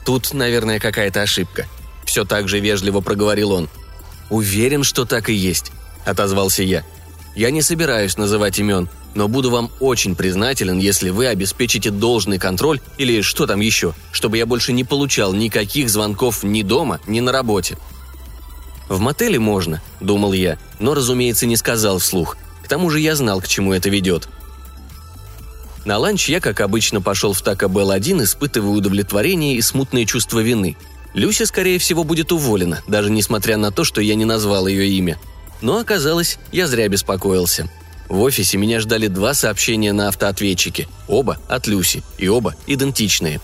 Тут, 0.04 0.32
наверное, 0.32 0.78
какая-то 0.78 1.22
ошибка. 1.22 1.66
Все 2.10 2.24
так 2.24 2.48
же 2.48 2.58
вежливо 2.58 3.00
проговорил 3.02 3.52
он. 3.52 3.68
«Уверен, 4.30 4.82
что 4.82 5.04
так 5.04 5.30
и 5.30 5.32
есть»,— 5.32 5.70
отозвался 6.04 6.64
я. 6.64 6.82
«Я 7.36 7.52
не 7.52 7.62
собираюсь 7.62 8.16
называть 8.16 8.58
имен, 8.58 8.88
но 9.14 9.28
буду 9.28 9.48
вам 9.48 9.70
очень 9.78 10.16
признателен, 10.16 10.80
если 10.80 11.10
вы 11.10 11.28
обеспечите 11.28 11.90
должный 11.90 12.40
контроль 12.40 12.80
или 12.98 13.20
что 13.20 13.46
там 13.46 13.60
еще, 13.60 13.94
чтобы 14.10 14.38
я 14.38 14.46
больше 14.46 14.72
не 14.72 14.82
получал 14.82 15.34
никаких 15.34 15.88
звонков 15.88 16.42
ни 16.42 16.62
дома, 16.62 16.98
ни 17.06 17.20
на 17.20 17.30
работе». 17.30 17.78
В 18.88 18.98
мотеле 18.98 19.38
можно, 19.38 19.80
думал 20.00 20.32
я, 20.32 20.58
но, 20.80 20.94
разумеется, 20.94 21.46
не 21.46 21.54
сказал 21.54 21.98
вслух. 21.98 22.36
К 22.64 22.66
тому 22.66 22.90
же 22.90 22.98
я 22.98 23.14
знал, 23.14 23.40
к 23.40 23.46
чему 23.46 23.72
это 23.72 23.88
ведет. 23.88 24.28
На 25.84 25.96
ланч 25.96 26.28
я, 26.28 26.40
как 26.40 26.60
обычно, 26.60 27.00
пошел 27.00 27.34
в 27.34 27.42
Тако 27.42 27.68
Белл 27.68 27.92
один, 27.92 28.20
испытывая 28.20 28.72
удовлетворение 28.72 29.54
и 29.54 29.62
смутное 29.62 30.06
чувство 30.06 30.40
вины. 30.40 30.76
Люся, 31.14 31.46
скорее 31.46 31.78
всего, 31.78 32.04
будет 32.04 32.32
уволена, 32.32 32.82
даже 32.86 33.10
несмотря 33.10 33.56
на 33.56 33.72
то, 33.72 33.84
что 33.84 34.00
я 34.00 34.14
не 34.14 34.24
назвал 34.24 34.66
ее 34.66 34.88
имя. 34.88 35.18
Но 35.60 35.78
оказалось, 35.78 36.38
я 36.52 36.66
зря 36.66 36.88
беспокоился. 36.88 37.68
В 38.08 38.20
офисе 38.20 38.56
меня 38.58 38.80
ждали 38.80 39.06
два 39.06 39.34
сообщения 39.34 39.92
на 39.92 40.08
автоответчике. 40.08 40.88
Оба 41.08 41.38
от 41.48 41.66
Люси, 41.66 42.02
и 42.18 42.28
оба 42.28 42.54
идентичные. 42.66 43.40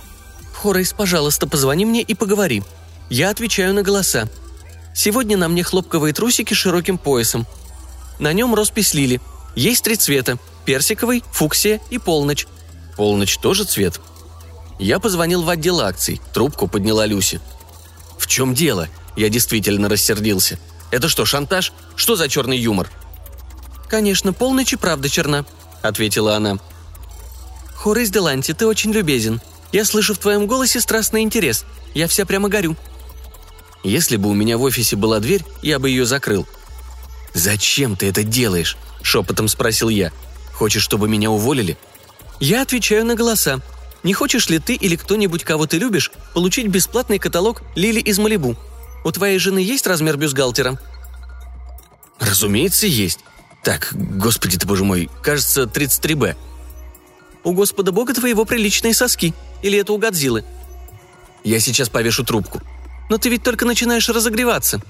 «Хорейс, 0.54 0.92
пожалуйста, 0.92 1.46
позвони 1.46 1.84
мне 1.84 2.02
и 2.02 2.14
поговори. 2.14 2.62
Я 3.10 3.30
отвечаю 3.30 3.74
на 3.74 3.82
голоса. 3.82 4.28
Сегодня 4.94 5.36
на 5.36 5.48
мне 5.48 5.62
хлопковые 5.62 6.14
трусики 6.14 6.54
с 6.54 6.56
широким 6.56 6.98
поясом. 6.98 7.46
На 8.18 8.32
нем 8.32 8.54
роспись 8.54 8.94
лили. 8.94 9.20
Есть 9.54 9.84
три 9.84 9.96
цвета– 9.96 10.38
персиковый, 10.64 11.22
фуксия 11.30 11.80
и 11.90 11.98
полночь. 11.98 12.46
Полночь 12.96 13.36
тоже 13.38 13.64
цвет? 13.64 14.00
Я 14.78 14.98
позвонил 14.98 15.42
в 15.42 15.48
отдел 15.48 15.80
акций, 15.80 16.20
трубку 16.32 16.68
подняла 16.68 17.06
Люси. 17.06 17.40
«В 18.18 18.26
чем 18.26 18.54
дело?» 18.54 18.88
Я 19.16 19.30
действительно 19.30 19.88
рассердился. 19.88 20.58
«Это 20.90 21.08
что, 21.08 21.24
шантаж? 21.24 21.72
Что 21.94 22.16
за 22.16 22.28
черный 22.28 22.58
юмор?» 22.58 22.90
«Конечно, 23.88 24.32
полночь 24.32 24.74
и 24.74 24.76
правда 24.76 25.08
черна»,— 25.08 25.46
ответила 25.82 26.36
она. 26.36 26.58
«Хорейс 27.74 28.10
Деланти, 28.10 28.52
ты 28.52 28.66
очень 28.66 28.92
любезен. 28.92 29.40
Я 29.72 29.84
слышу 29.84 30.14
в 30.14 30.18
твоем 30.18 30.46
голосе 30.46 30.80
страстный 30.80 31.22
интерес. 31.22 31.64
Я 31.94 32.08
вся 32.08 32.26
прямо 32.26 32.48
горю. 32.48 32.76
Если 33.82 34.16
бы 34.16 34.28
у 34.28 34.34
меня 34.34 34.58
в 34.58 34.62
офисе 34.62 34.96
была 34.96 35.20
дверь, 35.20 35.44
я 35.62 35.78
бы 35.78 35.88
ее 35.88 36.04
закрыл. 36.04 36.46
«Зачем 37.34 37.96
ты 37.96 38.08
это 38.08 38.22
делаешь?»– 38.22 38.76
шепотом 39.02 39.48
спросил 39.48 39.88
я. 39.88 40.10
«Хочешь, 40.54 40.82
чтобы 40.82 41.08
меня 41.08 41.30
уволили?» 41.30 41.76
«Я 42.40 42.62
отвечаю 42.62 43.04
на 43.04 43.14
голоса. 43.14 43.60
Не 44.06 44.14
хочешь 44.14 44.48
ли 44.48 44.60
ты 44.60 44.76
или 44.76 44.94
кто-нибудь, 44.94 45.42
кого 45.42 45.66
ты 45.66 45.78
любишь, 45.78 46.12
получить 46.32 46.68
бесплатный 46.68 47.18
каталог 47.18 47.64
«Лили 47.74 47.98
из 47.98 48.20
Малибу»? 48.20 48.54
У 49.04 49.10
твоей 49.10 49.40
жены 49.40 49.58
есть 49.58 49.84
размер 49.84 50.16
бюстгальтера?» 50.16 50.80
«Разумеется, 52.20 52.86
есть. 52.86 53.18
Так, 53.64 53.88
господи 53.92 54.58
ты, 54.58 54.64
боже 54.64 54.84
мой, 54.84 55.10
кажется, 55.24 55.64
33Б». 55.64 56.36
«У 57.42 57.52
Господа 57.52 57.90
Бога 57.90 58.14
твоего 58.14 58.44
приличные 58.44 58.94
соски. 58.94 59.34
Или 59.62 59.80
это 59.80 59.92
у 59.92 59.98
Годзиллы?» 59.98 60.44
«Я 61.42 61.58
сейчас 61.58 61.88
повешу 61.88 62.22
трубку», 62.22 62.62
но 63.08 63.18
ты 63.18 63.28
ведь 63.28 63.42
только 63.42 63.64
начинаешь 63.64 64.08
разогреваться». 64.08 64.80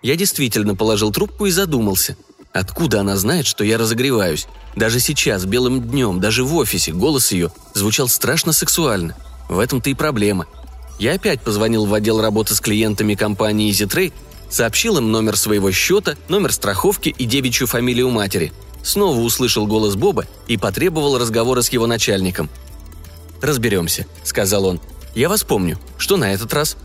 Я 0.00 0.16
действительно 0.16 0.74
положил 0.74 1.12
трубку 1.12 1.44
и 1.44 1.50
задумался. 1.50 2.16
Откуда 2.56 3.00
она 3.00 3.16
знает, 3.16 3.46
что 3.46 3.64
я 3.64 3.76
разогреваюсь? 3.76 4.46
Даже 4.76 4.98
сейчас, 4.98 5.44
белым 5.44 5.82
днем, 5.82 6.20
даже 6.20 6.42
в 6.42 6.56
офисе, 6.56 6.90
голос 6.90 7.30
ее 7.30 7.52
звучал 7.74 8.08
страшно 8.08 8.54
сексуально. 8.54 9.14
В 9.50 9.58
этом-то 9.58 9.90
и 9.90 9.94
проблема. 9.94 10.46
Я 10.98 11.12
опять 11.12 11.42
позвонил 11.42 11.84
в 11.84 11.92
отдел 11.92 12.22
работы 12.22 12.54
с 12.54 12.60
клиентами 12.60 13.14
компании 13.14 13.70
EasyTrade, 13.70 14.14
сообщил 14.48 14.96
им 14.96 15.12
номер 15.12 15.36
своего 15.36 15.70
счета, 15.70 16.16
номер 16.28 16.50
страховки 16.50 17.10
и 17.10 17.26
девичью 17.26 17.66
фамилию 17.66 18.08
матери. 18.08 18.54
Снова 18.82 19.20
услышал 19.20 19.66
голос 19.66 19.94
Боба 19.94 20.24
и 20.46 20.56
потребовал 20.56 21.18
разговора 21.18 21.60
с 21.60 21.68
его 21.68 21.86
начальником. 21.86 22.48
«Разберемся»,— 23.42 24.06
сказал 24.24 24.64
он. 24.64 24.80
«Я 25.14 25.28
вас 25.28 25.44
помню. 25.44 25.78
Что 25.98 26.16
на 26.16 26.32
этот 26.32 26.54
раз?» 26.54 26.78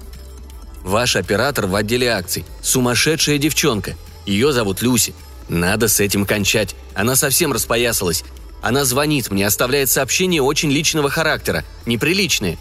Ваш 0.84 1.16
оператор 1.16 1.68
в 1.68 1.76
отделе 1.76 2.10
акций. 2.10 2.44
Сумасшедшая 2.62 3.38
девчонка. 3.38 3.96
Ее 4.26 4.52
зовут 4.52 4.82
Люси. 4.82 5.14
Надо 5.50 5.88
с 5.88 6.00
этим 6.00 6.26
кончать. 6.26 6.76
Она 6.94 7.16
совсем 7.16 7.52
распоясалась. 7.52 8.24
Она 8.62 8.86
звонит 8.86 9.32
мне, 9.32 9.46
оставляет 9.48 9.90
сообщения 9.90 10.42
очень 10.42 10.72
личного 10.72 11.10
характера. 11.10 11.66
Неприличные. 11.86 12.58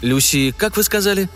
Люси, 0.00 0.54
как 0.56 0.76
вы 0.76 0.82
сказали? 0.84 1.28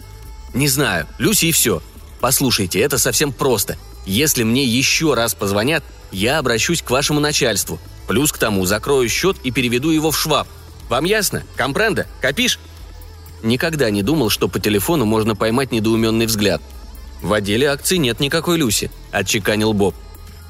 Не 0.54 0.68
знаю. 0.68 1.06
Люси 1.18 1.47
и 1.47 1.52
все. 1.52 1.83
Послушайте, 2.21 2.80
это 2.80 2.97
совсем 2.97 3.33
просто. 3.33 3.76
Если 4.06 4.44
мне 4.44 4.64
еще 4.64 5.14
раз 5.14 5.35
позвонят, 5.35 5.83
я 6.12 6.38
обращусь 6.38 6.83
к 6.83 6.90
вашему 6.90 7.21
начальству. 7.21 7.80
Плюс 8.06 8.33
к 8.33 8.38
тому 8.38 8.64
закрою 8.66 9.09
счет 9.09 9.37
и 9.42 9.50
переведу 9.50 9.90
его 9.90 10.11
в 10.11 10.18
шваб. 10.18 10.47
Вам 10.88 11.04
ясно? 11.04 11.42
Компренда? 11.56 12.06
Копишь? 12.21 12.59
Никогда 13.42 13.90
не 13.90 14.02
думал, 14.02 14.30
что 14.30 14.49
по 14.49 14.59
телефону 14.59 15.04
можно 15.04 15.35
поймать 15.35 15.73
недоуменный 15.73 16.26
взгляд. 16.26 16.62
«В 17.21 17.33
отделе 17.33 17.68
акций 17.71 17.97
нет 17.97 18.21
никакой 18.21 18.59
Люси»,– 18.59 18.90
отчеканил 19.12 19.73
Боб. 19.73 19.94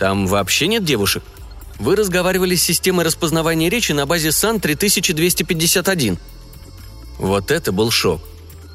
«Там 0.04 0.26
вообще 0.26 0.66
нет 0.66 0.84
девушек?» 0.84 1.22
«Вы 1.78 1.96
разговаривали 1.96 2.56
с 2.56 2.62
системой 2.62 3.06
распознавания 3.06 3.70
речи 3.70 3.92
на 3.92 4.04
базе 4.04 4.32
САН 4.32 4.58
3251». 4.58 6.18
Вот 7.18 7.50
это 7.50 7.72
был 7.72 7.90
шок. 7.90 8.20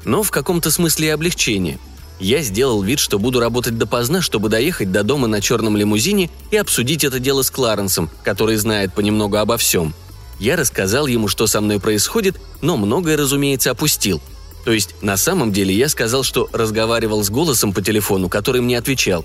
Но 0.04 0.24
в 0.24 0.32
каком-то 0.32 0.72
смысле 0.72 1.06
и 1.06 1.10
облегчение. 1.10 1.78
Я 2.18 2.42
сделал 2.42 2.82
вид, 2.82 2.98
что 2.98 3.20
буду 3.20 3.38
работать 3.38 3.78
допоздна, 3.78 4.22
чтобы 4.22 4.48
доехать 4.48 4.90
до 4.90 5.04
дома 5.04 5.28
на 5.28 5.40
черном 5.40 5.76
лимузине 5.76 6.30
и 6.50 6.56
обсудить 6.56 7.04
это 7.04 7.20
дело 7.20 7.42
с 7.42 7.50
Кларенсом, 7.52 8.10
который 8.24 8.56
знает 8.56 8.92
понемногу 8.92 9.36
обо 9.36 9.56
всем– 9.56 9.94
я 10.40 10.56
рассказал 10.56 11.06
ему, 11.06 11.28
что 11.28 11.46
со 11.46 11.60
мной 11.60 11.78
происходит, 11.78 12.40
но 12.62 12.78
многое, 12.78 13.18
разумеется, 13.18 13.70
опустил. 13.70 14.22
То 14.64 14.72
есть, 14.72 14.94
на 15.02 15.18
самом 15.18 15.52
деле, 15.52 15.74
я 15.74 15.88
сказал, 15.90 16.22
что 16.22 16.48
разговаривал 16.52 17.22
с 17.22 17.28
голосом 17.28 17.74
по 17.74 17.82
телефону, 17.82 18.30
который 18.30 18.62
мне 18.62 18.78
отвечал. 18.78 19.24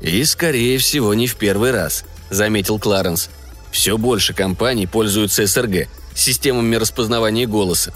«И, 0.00 0.24
скорее 0.24 0.78
всего, 0.78 1.14
не 1.14 1.26
в 1.26 1.36
первый 1.36 1.70
раз»,— 1.70 2.04
заметил 2.30 2.78
Кларенс. 2.78 3.30
«Все 3.70 3.96
больше 3.96 4.34
компаний 4.34 4.86
пользуются 4.86 5.46
СРГ, 5.46 5.88
системами 6.14 6.76
распознавания 6.76 7.46
голоса. 7.46 7.92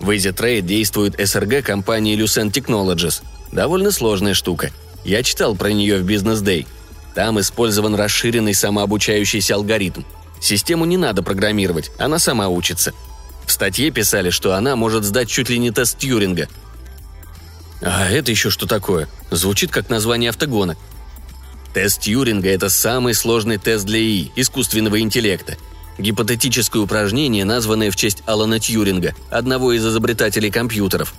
В 0.00 0.10
EasyTrade 0.10 0.62
действует 0.62 1.14
СРГ 1.18 1.64
компании 1.64 2.18
Lucent 2.18 2.52
Technologies. 2.52 3.22
Довольно 3.52 3.90
сложная 3.90 4.34
штука. 4.34 4.70
Я 5.04 5.22
читал 5.22 5.54
про 5.54 5.72
нее 5.72 5.98
в 5.98 6.06
Business 6.06 6.42
Day. 6.42 6.66
Там 7.14 7.40
использован 7.40 7.94
расширенный 7.94 8.54
самообучающийся 8.54 9.54
алгоритм— 9.54 10.02
Систему 10.44 10.84
не 10.84 10.98
надо 10.98 11.22
программировать, 11.22 11.90
она 11.96 12.18
сама 12.18 12.48
учится. 12.48 12.92
В 13.46 13.50
статье 13.50 13.90
писали, 13.90 14.28
что 14.28 14.54
она 14.54 14.76
может 14.76 15.02
сдать 15.02 15.30
чуть 15.30 15.48
ли 15.48 15.58
не 15.58 15.70
тест 15.70 15.96
Тьюринга. 15.96 16.48
А 17.80 18.10
это 18.10 18.30
еще 18.30 18.50
что 18.50 18.66
такое? 18.66 19.08
Звучит 19.30 19.70
как 19.70 19.88
название 19.88 20.28
автогона. 20.28 20.76
Тест 21.74 22.02
Тьюринга– 22.02 22.48
это 22.50 22.68
самый 22.68 23.14
сложный 23.14 23.58
тест 23.58 23.84
для 23.84 23.98
ИИ, 23.98 24.30
искусственного 24.36 25.00
интеллекта. 25.00 25.56
Гипотетическое 25.98 26.80
упражнение, 26.80 27.44
названное 27.44 27.90
в 27.90 27.96
честь 27.96 28.22
Алана 28.26 28.60
Тьюринга, 28.60 29.12
одного 29.28 29.72
из 29.72 29.84
изобретателей 29.84 30.52
компьютеров. 30.52 31.14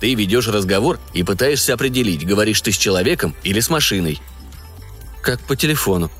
Ты 0.00 0.14
ведешь 0.14 0.48
разговор 0.48 0.98
и 1.14 1.22
пытаешься 1.22 1.74
определить, 1.74 2.26
говоришь 2.26 2.60
ты 2.60 2.72
с 2.72 2.76
человеком 2.76 3.36
или 3.44 3.60
с 3.60 3.70
машиной. 3.70 4.20
Как 5.22 5.40
по 5.42 5.54
телефону. 5.54 6.10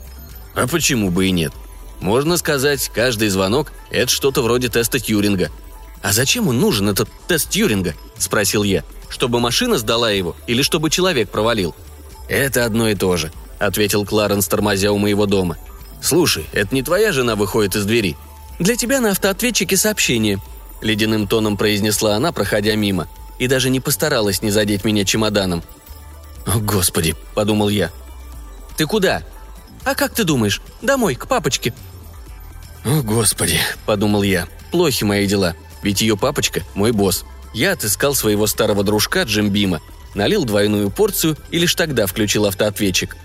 А 0.54 0.68
почему 0.68 1.10
бы 1.10 1.26
и 1.26 1.32
нет? 1.32 1.52
Можно 2.00 2.36
сказать, 2.36 2.92
каждый 2.94 3.28
звонок– 3.28 3.72
это 3.90 4.10
что-то 4.10 4.42
вроде 4.42 4.68
теста 4.68 5.00
Тьюринга. 5.00 5.50
«А 6.00 6.12
зачем 6.12 6.46
он 6.46 6.60
нужен, 6.60 6.88
этот 6.88 7.08
тест 7.26 7.50
Тьюринга?»– 7.50 7.94
спросил 8.18 8.62
я. 8.62 8.84
«Чтобы 9.08 9.40
машина 9.40 9.78
сдала 9.78 10.12
его 10.12 10.36
или 10.46 10.62
чтобы 10.62 10.90
человек 10.90 11.28
провалил?» 11.28 11.74
«Это 12.28 12.64
одно 12.64 12.88
и 12.88 12.94
то 12.94 13.16
же»,– 13.16 13.32
ответил 13.60 14.04
Кларенс, 14.04 14.48
тормозя 14.48 14.90
у 14.90 14.98
моего 14.98 15.26
дома. 15.26 15.56
«Слушай, 16.02 16.46
это 16.52 16.74
не 16.74 16.82
твоя 16.82 17.12
жена 17.12 17.36
выходит 17.36 17.76
из 17.76 17.84
двери?» 17.84 18.16
«Для 18.58 18.76
тебя 18.76 19.00
на 19.00 19.10
автоответчике 19.10 19.76
сообщение»,– 19.76 20.40
ледяным 20.82 21.26
тоном 21.26 21.56
произнесла 21.56 22.16
она, 22.16 22.32
проходя 22.32 22.74
мимо. 22.74 23.08
и 23.38 23.46
даже 23.46 23.70
не 23.70 23.80
постаралась 23.80 24.42
не 24.42 24.50
задеть 24.50 24.84
меня 24.84 25.06
чемоданом. 25.06 25.62
«О, 26.46 26.58
Господи!»– 26.58 27.16
подумал 27.34 27.70
я. 27.70 27.90
«Ты 28.76 28.86
куда?» 28.86 29.22
«А 29.84 29.94
как 29.94 30.12
ты 30.12 30.24
думаешь? 30.24 30.60
Домой, 30.82 31.14
к 31.14 31.26
папочке». 31.26 31.72
«О, 32.84 33.00
Господи!»– 33.00 33.58
подумал 33.86 34.22
я. 34.22 34.46
«Плохи 34.72 35.04
мои 35.04 35.26
дела, 35.26 35.54
ведь 35.82 36.02
ее 36.02 36.18
папочка– 36.18 36.62
мой 36.74 36.92
босс. 36.92 37.24
Я 37.54 37.72
отыскал 37.72 38.14
своего 38.14 38.46
старого 38.46 38.84
дружка 38.84 39.22
Джим 39.22 39.48
Бима, 39.48 39.80
налил 40.14 40.44
двойную 40.44 40.90
порцию 40.90 41.36
и 41.50 41.58
лишь 41.58 41.74
тогда 41.74 42.06
включил 42.06 42.46
автоответчик. 42.46 43.16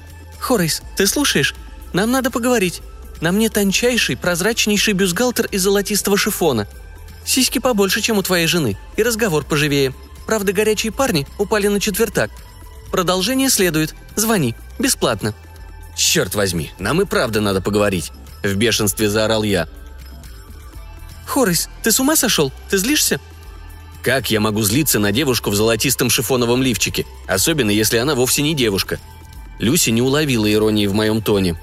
«Хорейс, 0.46 0.84
ты 0.96 1.08
слушаешь? 1.08 1.56
Нам 1.92 2.12
надо 2.12 2.30
поговорить. 2.30 2.84
На 3.20 3.32
мне 3.32 3.50
тончайший, 3.50 4.16
прозрачнейший 4.16 4.94
бюстгальтер 4.94 5.48
из 5.48 5.64
золотистого 5.64 6.18
шифона. 6.18 6.68
Сиськи 7.26 7.58
побольше, 7.58 8.00
чем 8.02 8.20
у 8.20 8.22
твоей 8.22 8.46
жены, 8.46 8.78
и 8.96 9.02
разговор 9.02 9.44
поживее. 9.44 9.96
Правда, 10.28 10.54
горячие 10.54 10.92
парни 10.92 11.26
упали 11.40 11.66
на 11.66 11.80
четвертак. 11.80 12.30
Продолжение 12.92 13.50
следует. 13.50 13.96
Звони. 14.16 14.54
Бесплатно». 14.78 15.34
«Черт 15.98 16.36
возьми, 16.36 16.70
нам 16.78 17.02
и 17.02 17.06
правда 17.06 17.42
надо 17.42 17.60
поговорить»,— 17.60 18.12
в 18.44 18.54
бешенстве 18.54 19.10
заорал 19.10 19.42
я. 19.42 19.68
«Хоррис, 21.26 21.70
ты 21.82 21.92
с 21.92 22.00
ума 22.00 22.16
сошел? 22.16 22.52
Ты 22.70 22.78
злишься?» 22.78 23.20
Как 24.04 24.30
я 24.30 24.40
могу 24.40 24.62
злиться 24.62 25.00
на 25.00 25.12
девушку 25.12 25.50
в 25.50 25.56
золотистом 25.56 26.12
шифоновом 26.12 26.62
лифчике, 26.62 27.08
особенно 27.26 27.72
если 27.72 27.98
она 27.98 28.14
вовсе 28.14 28.44
не 28.44 28.54
девушка? 28.54 29.00
Люси 29.60 29.90
не 29.90 30.02
уловила 30.02 30.52
иронии 30.52 30.88
в 30.88 30.94
моем 30.94 31.22
тоне. 31.22 31.60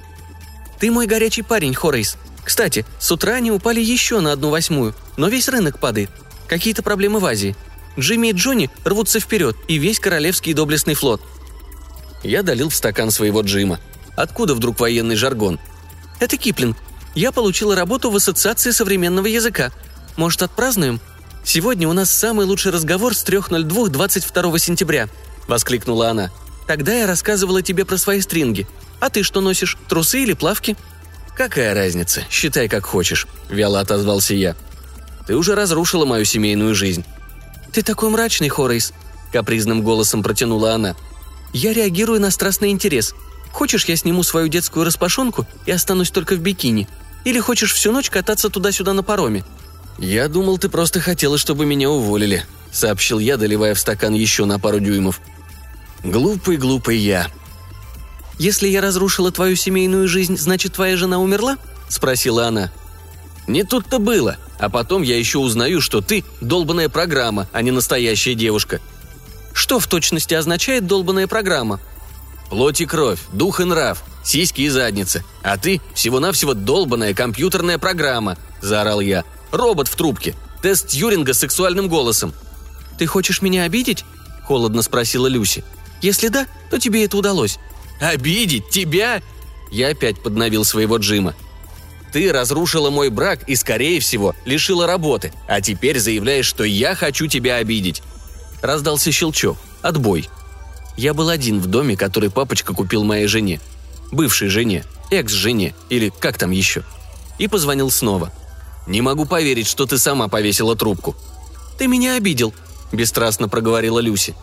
«Ты 0.79 0.91
мой 0.91 1.07
горячий 1.07 1.43
парень, 1.43 1.75
Хоррейс. 1.75 2.17
Кстати, 2.45 2.85
с 2.99 3.11
утра 3.13 3.35
они 3.35 3.51
упали 3.51 3.81
еще 3.81 4.21
на 4.21 4.33
одну 4.33 4.51
восьмую, 4.51 4.95
но 5.17 5.29
весь 5.29 5.49
рынок 5.49 5.79
падает. 5.79 6.11
Какие-то 6.49 6.83
проблемы 6.83 7.21
в 7.21 7.27
Азии. 7.27 7.57
Джимми 7.99 8.29
и 8.29 8.33
Джонни 8.33 8.71
рвутся 8.85 9.21
вперед, 9.21 9.57
и 9.69 9.77
весь 9.77 10.01
королевский 10.01 10.55
доблестный 10.55 10.95
флот». 10.95 11.23
Я 12.23 12.43
долил 12.43 12.69
в 12.69 12.75
стакан 12.75 13.11
своего 13.11 13.43
Джима. 13.43 13.81
Откуда 14.17 14.55
вдруг 14.55 14.81
военный 14.81 15.17
жаргон? 15.17 15.59
«Это 16.21 16.37
Киплинг. 16.37 16.77
Я 17.15 17.33
получила 17.33 17.77
работу 17.77 18.11
в 18.11 18.17
Ассоциации 18.17 18.71
современного 18.71 19.27
языка. 19.27 19.71
Может, 20.17 20.43
отпразднуем? 20.43 21.01
Сегодня 21.45 21.89
у 21.89 21.93
нас 21.93 22.11
самый 22.11 22.47
лучший 22.47 22.73
разговор 22.73 23.15
с 23.15 23.25
3.02 23.25 23.89
22 23.89 24.59
сентября»,— 24.59 25.09
воскликнула 25.49 26.11
она. 26.11 26.31
«Тогда 26.66 26.92
я 26.92 27.07
рассказывала 27.07 27.62
тебе 27.62 27.85
про 27.85 27.99
свои 27.99 28.21
стринги. 28.21 28.66
А 29.00 29.11
ты 29.11 29.23
что 29.23 29.40
носишь, 29.40 29.76
трусы 29.88 30.23
или 30.23 30.33
плавки?» 30.33 30.76
«Какая 31.37 31.75
разница? 31.75 32.25
Считай, 32.31 32.69
как 32.69 32.87
хочешь»,— 32.87 33.26
вяло 33.50 33.81
отозвался 33.81 34.35
я. 34.35 34.54
«Ты 35.26 35.37
уже 35.37 35.54
разрушила 35.54 36.04
мою 36.04 36.25
семейную 36.25 36.75
жизнь. 36.75 37.04
«Ты 37.73 37.83
такой 37.83 38.11
мрачный, 38.11 38.50
Хорейс»,— 38.50 38.92
капризным 39.33 39.83
голосом 39.83 40.23
протянула 40.23 40.75
она. 40.75 40.95
«Я 41.54 41.73
реагирую 41.73 42.21
на 42.21 42.31
страстный 42.31 42.71
интерес. 42.71 43.14
Хочешь, 43.50 43.87
я 43.87 43.97
сниму 43.97 44.23
свою 44.23 44.49
детскую 44.49 44.85
распашонку 44.85 45.47
и 45.64 45.73
останусь 45.73 46.11
только 46.11 46.35
в 46.35 46.40
бикини? 46.40 46.87
Или 47.25 47.40
хочешь 47.40 47.73
всю 47.73 47.92
ночь 47.92 48.11
кататься 48.11 48.50
туда-сюда 48.50 48.92
на 48.92 49.02
пароме?» 49.02 49.42
«Я 49.99 50.28
думал, 50.28 50.59
ты 50.59 50.69
просто 50.69 51.00
хотела, 51.00 51.38
чтобы 51.38 51.64
меня 51.64 51.88
уволили»,— 51.88 52.45
сообщил 52.73 53.19
я, 53.19 53.38
доливая 53.38 53.75
в 53.75 53.81
стакан 53.81 54.12
еще 54.12 54.44
на 54.44 54.59
пару 54.59 54.79
дюймов. 54.79 55.20
«Глупый, 56.05 56.57
глупый 56.57 56.99
я». 56.99 57.29
«Если 58.38 58.69
я 58.69 58.81
разрушила 58.81 59.31
твою 59.31 59.57
семейную 59.57 60.09
жизнь, 60.09 60.37
значит, 60.37 60.75
твоя 60.75 60.97
жена 60.97 61.19
умерла?»— 61.19 61.59
спросила 61.88 62.47
она. 62.47 62.73
«Не 63.47 63.62
тут-то 63.62 63.99
было. 63.99 64.37
А 64.62 64.69
потом 64.69 65.03
я 65.03 65.19
еще 65.19 65.38
узнаю, 65.38 65.81
что 65.81 66.01
ты– 66.01 66.25
долбанная 66.41 66.88
программа, 66.88 67.49
а 67.53 67.62
не 67.62 67.73
настоящая 67.73 68.37
девушка. 68.37 68.81
Что 69.53 69.81
в 69.81 69.88
точности 69.88 70.35
означает 70.35 70.87
долбанная 70.87 71.27
программа? 71.27 71.81
Плоть 72.49 72.81
и 72.81 72.87
кровь, 72.87 73.19
дух 73.33 73.59
и 73.59 73.65
нрав, 73.65 74.05
сиськи 74.25 74.61
и 74.61 74.69
задницы. 74.69 75.25
А 75.43 75.57
ты 75.57 75.81
всего-навсего 75.95 76.55
долбанная 76.55 77.12
компьютерная 77.12 77.79
программа, 77.79 78.38
заорал 78.61 79.01
я. 79.01 79.25
Робот 79.51 79.88
в 79.88 79.97
трубке. 79.97 80.37
Тест 80.62 80.87
Тьюринга 80.87 81.35
с 81.35 81.41
сексуальным 81.41 81.88
голосом. 81.88 82.33
Ты 82.99 83.07
хочешь 83.07 83.43
меня 83.43 83.65
обидеть? 83.65 84.05
Холодно 84.45 84.83
спросила 84.83 85.27
Люси. 85.27 85.65
Если 86.03 86.29
да, 86.29 86.47
то 86.71 86.79
тебе 86.79 87.05
это 87.05 87.17
удалось. 87.17 87.59
Обидеть 88.01 88.69
тебя? 88.69 89.23
Я 89.71 89.88
опять 89.88 90.21
подновил 90.21 90.65
своего 90.65 90.99
Джима. 90.99 91.35
Ты 92.12 92.31
разрушила 92.31 92.91
мой 92.91 93.09
брак 93.09 93.49
и, 93.49 93.57
скорее 93.57 93.99
всего, 94.01 94.35
лишила 94.45 94.87
работы, 94.87 95.33
а 95.49 95.62
теперь 95.62 95.99
заявляешь, 95.99 96.45
что 96.45 96.62
я 96.62 96.95
хочу 96.95 97.27
тебя 97.27 97.57
обидеть». 97.57 98.03
Раздался 98.61 99.11
щелчок. 99.11 99.57
Отбой. 99.81 100.29
Я 100.97 101.15
был 101.15 101.31
один 101.31 101.59
в 101.59 101.67
доме, 101.67 101.97
который 101.97 102.31
папочка 102.31 102.75
купил 102.75 103.03
моей 103.03 103.27
жене. 103.27 103.61
Бывшей 104.12 104.49
жене, 104.49 104.85
экс-жене, 105.11 105.75
или 105.88 106.12
как 106.17 106.38
там 106.38 106.51
еще. 106.51 106.85
И 107.38 107.49
позвонил 107.49 107.91
снова. 107.91 108.31
«Не 108.87 109.01
могу 109.01 109.25
поверить, 109.25 109.67
что 109.67 109.87
ты 109.87 109.97
сама 109.99 110.29
повесила 110.29 110.77
трубку». 110.77 111.17
«Ты 111.79 111.87
меня 111.87 112.17
обидел»,– 112.17 112.53
бесстрастно 112.93 113.49
проговорила 113.49 114.01
Люси. 114.01 114.35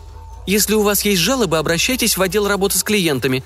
«Если 0.46 0.74
у 0.74 0.82
вас 0.82 1.04
есть 1.04 1.20
жалобы, 1.20 1.58
обращайтесь 1.58 2.16
в 2.16 2.22
отдел 2.22 2.48
работы 2.48 2.78
с 2.78 2.82
клиентами». 2.82 3.42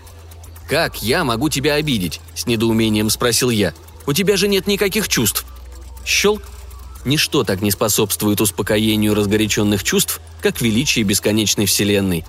«Как 0.68 1.02
я 1.02 1.24
могу 1.24 1.48
тебя 1.48 1.74
обидеть?»– 1.74 2.20
с 2.34 2.46
недоумением 2.46 3.10
спросил 3.10 3.50
я. 3.50 3.74
У 4.06 4.12
тебя 4.12 4.36
же 4.36 4.48
нет 4.48 4.66
никаких 4.66 5.08
чувств». 5.08 5.44
Щелк. 6.04 6.42
Ничто 7.04 7.44
так 7.44 7.60
не 7.60 7.70
способствует 7.70 8.40
успокоению 8.40 9.14
разгоряченных 9.14 9.82
чувств, 9.82 10.20
как 10.40 10.60
величие 10.60 11.04
бесконечной 11.04 11.66
вселенной. 11.66 12.24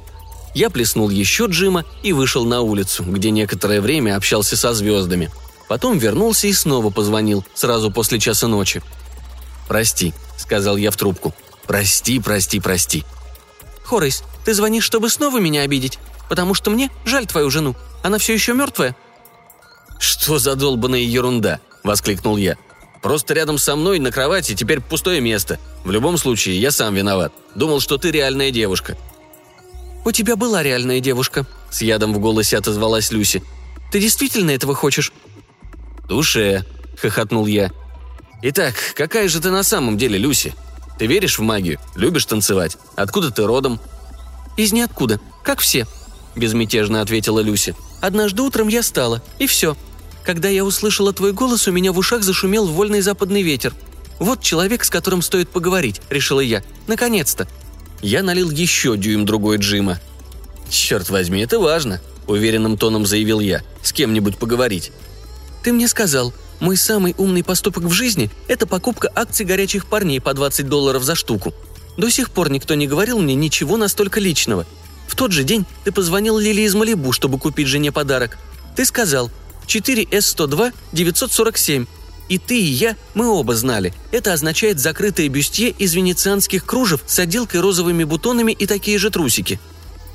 Я 0.53 0.69
плеснул 0.69 1.09
еще 1.09 1.45
Джима 1.45 1.85
и 2.03 2.13
вышел 2.13 2.45
на 2.45 2.61
улицу, 2.61 3.03
где 3.03 3.31
некоторое 3.31 3.81
время 3.81 4.15
общался 4.15 4.57
со 4.57 4.73
звездами. 4.73 5.31
Потом 5.67 5.97
вернулся 5.97 6.47
и 6.47 6.53
снова 6.53 6.89
позвонил, 6.89 7.45
сразу 7.53 7.91
после 7.91 8.19
часа 8.19 8.47
ночи. 8.47 8.81
«Прости»,— 9.67 10.13
сказал 10.37 10.77
я 10.77 10.91
в 10.91 10.97
трубку. 10.97 11.33
«Прости, 11.65 12.19
прости, 12.19 12.59
прости». 12.59 13.03
«Хорейс, 13.83 14.23
ты 14.45 14.53
звонишь, 14.53 14.83
чтобы 14.83 15.09
снова 15.09 15.39
меня 15.39 15.61
обидеть? 15.61 15.99
Потому 16.29 16.53
что 16.53 16.69
мне 16.71 16.89
жаль 17.03 17.25
твою 17.25 17.49
жену. 17.49 17.75
Она 18.03 18.19
все 18.19 18.33
еще 18.33 18.53
мертвая?» 18.53 18.95
«Что 19.99 20.37
за 20.37 20.55
долбанная 20.55 20.99
ерунда?»– 20.99 21.59
воскликнул 21.83 22.37
я. 22.37 22.55
«Просто 23.01 23.33
рядом 23.33 23.57
со 23.57 23.75
мной 23.75 23.99
на 23.99 24.11
кровати 24.11 24.55
теперь 24.55 24.81
пустое 24.81 25.19
место. 25.19 25.59
В 25.83 25.91
любом 25.91 26.17
случае, 26.17 26.59
я 26.59 26.71
сам 26.71 26.93
виноват. 26.95 27.33
Думал, 27.55 27.79
что 27.79 27.97
ты 27.97 28.11
реальная 28.11 28.51
девушка». 28.51 28.97
«У 30.05 30.11
тебя 30.11 30.35
была 30.35 30.61
реальная 30.61 30.99
девушка»,– 30.99 31.47
с 31.71 31.81
ядом 31.81 32.13
в 32.13 32.19
голосе 32.19 32.57
отозвалась 32.57 33.11
Люси. 33.11 33.43
«Ты 33.91 33.99
действительно 33.99 34.51
этого 34.51 34.75
хочешь?» 34.75 35.11
«Душе»,– 36.07 36.65
хохотнул 37.01 37.47
я. 37.47 37.71
«Итак, 38.43 38.75
какая 38.93 39.27
же 39.27 39.41
ты 39.41 39.49
на 39.49 39.63
самом 39.63 39.97
деле, 39.97 40.19
Люси? 40.19 40.53
Ты 40.99 41.07
веришь 41.07 41.39
в 41.39 41.41
магию? 41.41 41.79
Любишь 41.95 42.25
танцевать? 42.25 42.77
Откуда 42.95 43.31
ты 43.31 43.43
родом?» 43.45 43.79
«Из 44.57 44.71
ниоткуда, 44.71 45.19
как 45.43 45.59
все»,– 45.59 45.85
безмятежно 46.35 47.01
ответила 47.01 47.39
Люси. 47.39 47.75
«Однажды 48.01 48.41
утром 48.41 48.67
я 48.67 48.83
стала, 48.83 49.21
и 49.37 49.47
все. 49.47 49.75
Когда 50.23 50.47
я 50.49 50.63
услышала 50.63 51.13
твой 51.13 51.33
голос, 51.33 51.67
у 51.67 51.71
меня 51.71 51.91
в 51.91 51.97
ушах 51.97 52.23
зашумел 52.23 52.65
вольный 52.65 53.01
западный 53.01 53.41
ветер. 53.41 53.73
Вот 54.19 54.41
человек, 54.41 54.83
с 54.85 54.89
которым 54.89 55.21
стоит 55.21 55.49
поговорить»,– 55.49 56.01
решила 56.09 56.39
я. 56.39 56.63
«Наконец-то». 56.87 57.47
Я 58.01 58.23
налил 58.23 58.49
еще 58.49 58.97
дюйм 58.97 59.25
другой 59.25 59.57
Джима. 59.57 59.99
«Черт 60.69 61.09
возьми, 61.09 61.41
это 61.41 61.59
важно»,– 61.59 62.01
уверенным 62.27 62.77
тоном 62.77 63.05
заявил 63.05 63.39
я. 63.39 63.61
«С 63.83 63.91
кем-нибудь 63.91 64.37
поговорить». 64.37 64.91
«Ты 65.63 65.73
мне 65.73 65.87
сказал, 65.87 66.33
мой 66.59 66.77
самый 66.77 67.13
умный 67.17 67.43
поступок 67.43 67.83
в 67.83 67.91
жизни– 67.91 68.31
это 68.47 68.65
покупка 68.65 69.11
акций 69.13 69.45
горячих 69.45 69.87
парней 69.87 70.21
по 70.21 70.33
20 70.33 70.67
долларов 70.67 71.03
за 71.03 71.15
штуку. 71.15 71.53
До 71.97 72.09
сих 72.09 72.31
пор 72.31 72.49
никто 72.49 72.75
не 72.75 72.87
говорил 72.87 73.19
мне 73.19 73.35
ничего 73.35 73.77
настолько 73.77 74.19
личного. 74.19 74.65
В 75.07 75.15
тот 75.15 75.31
же 75.31 75.43
день 75.43 75.65
ты 75.83 75.91
позвонил 75.91 76.37
Лили 76.37 76.61
из 76.61 76.75
Малибу, 76.75 77.11
чтобы 77.11 77.37
купить 77.37 77.67
жене 77.67 77.91
подарок. 77.91 78.37
Ты 78.75 78.85
сказал 78.85 79.31
4С102 79.67 80.73
947. 80.91 81.85
И 82.27 82.37
ты, 82.39 82.59
и 82.59 82.65
я, 82.65 82.97
мы 83.13 83.27
оба 83.27 83.55
знали. 83.55 83.93
Это 84.11 84.33
означает 84.33 84.79
закрытое 84.79 85.29
бюстье 85.29 85.69
из 85.69 85.93
венецианских 85.93 86.65
кружев 86.65 87.01
с 87.05 87.19
отделкой 87.19 87.61
розовыми 87.61 88.03
бутонами 88.03 88.51
и 88.51 88.65
такие 88.65 88.97
же 88.97 89.11
трусики. 89.11 89.59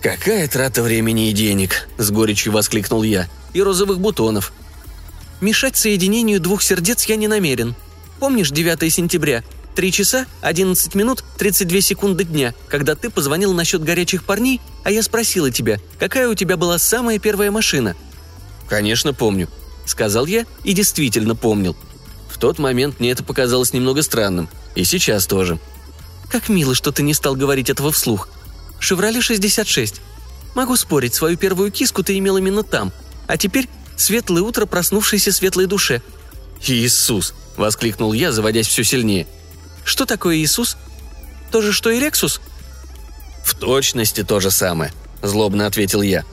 «Какая 0.03 0.49
трата 0.49 0.83
времени 0.83 1.31
и 1.31 1.33
денег!»– 1.33 1.89
с 1.99 2.11
горечью 2.11 2.53
воскликнул 2.53 3.03
я. 3.03 3.29
«И 3.53 3.63
розовых 3.63 4.01
бутонов!» 4.01 4.53
«Мешать 5.41 5.77
соединению 5.77 6.41
двух 6.41 6.63
сердец 6.63 7.05
я 7.05 7.17
не 7.17 7.29
намерен. 7.29 7.75
Помнишь 8.19 8.51
9 8.51 8.93
сентября? 8.93 9.45
Три 9.75 9.93
часа, 9.93 10.27
11 10.43 10.95
минут, 10.95 11.25
32 11.39 11.81
секунды 11.81 12.25
дня, 12.25 12.55
когда 12.69 12.95
ты 12.95 13.09
позвонил 13.09 13.55
насчет 13.55 13.83
горячих 13.83 14.25
парней, 14.25 14.61
а 14.85 14.91
я 14.91 15.03
спросила 15.03 15.51
тебя, 15.51 15.79
какая 15.99 16.29
у 16.29 16.35
тебя 16.35 16.57
была 16.57 16.79
самая 16.79 17.19
первая 17.19 17.51
машина?» 17.51 17.95
«Конечно 18.69 19.15
помню»,— 19.15 19.49
сказал 19.87 20.27
я 20.27 20.45
и 20.65 20.73
действительно 20.73 21.37
помнил. 21.37 21.77
В 22.29 22.39
тот 22.39 22.59
момент 22.59 23.01
мне 23.01 23.11
это 23.11 23.23
показалось 23.23 23.73
немного 23.73 24.03
странным, 24.03 24.49
и 24.75 24.85
сейчас 24.85 25.27
тоже. 25.27 25.59
Как 26.31 26.49
мило, 26.49 26.75
что 26.75 26.93
ты 26.93 27.03
не 27.03 27.15
стал 27.15 27.35
говорить 27.35 27.71
этого 27.71 27.93
вслух. 27.93 28.29
«Шевроле 28.79 29.21
66. 29.21 30.01
Могу 30.55 30.77
спорить, 30.77 31.15
свою 31.15 31.37
первую 31.37 31.71
киску 31.71 32.03
ты 32.03 32.17
имел 32.19 32.37
именно 32.37 32.63
там. 32.63 32.93
А 33.27 33.37
теперь 33.37 33.69
светлое 33.97 34.43
утро 34.43 34.67
проснувшейся 34.67 35.33
светлой 35.33 35.67
душе». 35.67 36.03
«Иисус!»– 36.67 37.35
воскликнул 37.57 38.13
я, 38.13 38.33
заводясь 38.33 38.67
все 38.67 38.85
сильнее. 38.85 39.27
«Что 39.85 40.07
такое 40.07 40.37
Иисус? 40.37 40.77
То 41.51 41.63
же, 41.63 41.73
что 41.73 41.91
и 41.91 42.01
Рексус?» 42.01 42.41
«В 43.45 43.55
точности 43.55 44.23
то 44.23 44.41
же 44.41 44.51
самое»,– 44.51 44.93
злобно 45.23 45.67
ответил 45.67 46.03
я. 46.03 46.25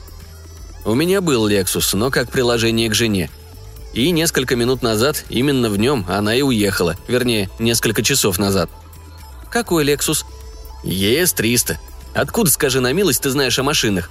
«У 0.84 0.94
меня 0.94 1.20
был 1.20 1.46
Лексус, 1.46 1.92
но 1.94 2.10
как 2.10 2.30
приложение 2.30 2.88
к 2.88 2.94
жене. 2.94 3.30
И 3.94 4.10
несколько 4.10 4.54
минут 4.54 4.82
назад 4.82 5.24
именно 5.28 5.70
в 5.70 5.78
нем 5.78 6.04
она 6.08 6.34
и 6.34 6.42
уехала, 6.42 6.96
вернее, 7.08 7.50
несколько 7.58 8.02
часов 8.02 8.38
назад». 8.38 8.70
«Какой 9.50 9.84
Лексус?» 9.84 10.24
«ЕС-300. 10.84 11.76
Откуда, 12.14 12.50
скажи 12.50 12.80
на 12.80 12.92
милость, 12.92 13.22
ты 13.22 13.30
знаешь 13.30 13.58
о 13.58 13.62
машинах?» 13.62 14.10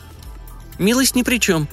«Милость 0.77 1.15
ни 1.15 1.23
при 1.23 1.39
чем. 1.39 1.67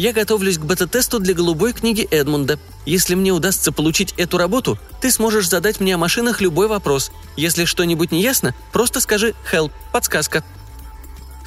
Я 0.00 0.14
готовлюсь 0.14 0.56
к 0.56 0.62
бета-тесту 0.62 1.18
для 1.18 1.34
голубой 1.34 1.74
книги 1.74 2.08
Эдмунда. 2.10 2.58
Если 2.86 3.14
мне 3.14 3.32
удастся 3.32 3.70
получить 3.70 4.14
эту 4.16 4.38
работу, 4.38 4.78
ты 5.02 5.10
сможешь 5.10 5.46
задать 5.46 5.78
мне 5.78 5.94
о 5.94 5.98
машинах 5.98 6.40
любой 6.40 6.68
вопрос. 6.68 7.12
Если 7.36 7.66
что-нибудь 7.66 8.10
не 8.10 8.22
ясно, 8.22 8.54
просто 8.72 9.00
скажи 9.00 9.34
«help»– 9.52 9.72
подсказка». 9.92 10.42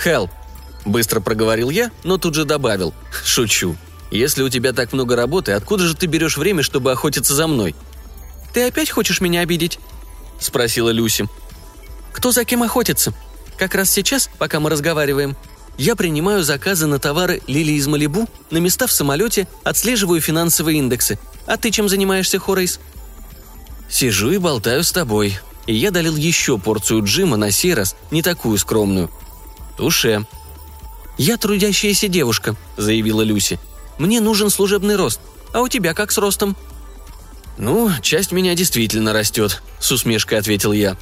«Help»,– 0.06 0.30
быстро 0.86 1.20
проговорил 1.20 1.72
я, 1.72 1.90
но 2.04 2.20
тут 2.20 2.36
же 2.36 2.46
добавил. 2.46 2.94
«Шучу. 3.26 3.76
Если 4.12 4.44
у 4.44 4.50
тебя 4.50 4.72
так 4.72 4.94
много 4.94 5.16
работы, 5.16 5.54
откуда 5.54 5.88
же 5.88 5.96
ты 5.96 6.06
берешь 6.06 6.38
время, 6.38 6.62
чтобы 6.62 6.92
охотиться 6.92 7.34
за 7.34 7.48
мной?» 7.48 7.76
«Ты 8.54 8.68
опять 8.68 8.92
хочешь 8.92 9.20
меня 9.20 9.40
обидеть?»– 9.40 9.80
спросила 10.40 10.92
Люси. 10.92 11.28
«Кто 12.12 12.32
за 12.32 12.46
кем 12.46 12.62
охотится? 12.62 13.16
Как 13.58 13.74
раз 13.74 13.90
сейчас, 13.90 14.30
пока 14.38 14.60
мы 14.60 14.70
разговариваем, 14.70 15.36
я 15.78 15.96
принимаю 15.96 16.44
заказы 16.44 16.88
на 16.88 17.00
товары 17.00 17.42
Лили 17.48 17.74
из 17.74 17.88
Малибу, 17.88 18.28
на 18.52 18.58
места 18.58 18.88
в 18.88 18.92
самолете, 18.92 19.48
отслеживаю 19.64 20.22
финансовые 20.22 20.78
индексы. 20.78 21.20
А 21.46 21.58
ты 21.58 21.72
чем 21.72 21.90
занимаешься, 21.90 22.40
Хорейс?» 22.40 22.80
«Сижу 23.90 24.32
и 24.32 24.38
болтаю 24.38 24.84
с 24.84 24.92
тобой», 24.92 25.40
и 25.66 25.74
я 25.74 25.92
долил 25.92 26.16
еще 26.16 26.58
порцию 26.58 27.04
Джима 27.04 27.38
на 27.38 27.52
сей 27.52 27.74
раз, 27.74 27.96
не 28.12 28.22
такую 28.22 28.58
скромную. 28.58 29.10
«Туше». 29.78 30.26
«Я 31.18 31.38
трудящаяся 31.38 32.08
девушка»,— 32.08 32.56
заявила 32.78 33.22
Люси. 33.22 33.60
«Мне 33.98 34.20
нужен 34.20 34.50
служебный 34.50 34.96
рост. 34.96 35.20
А 35.54 35.62
у 35.62 35.68
тебя 35.68 35.94
как 35.94 36.12
с 36.12 36.18
ростом?» 36.18 36.58
«Ну, 37.58 37.92
часть 38.02 38.32
меня 38.32 38.56
действительно 38.56 39.14
растет»,— 39.14 39.62
с 39.80 39.92
усмешкой 39.92 40.40
ответил 40.40 40.74
я. 40.74 40.98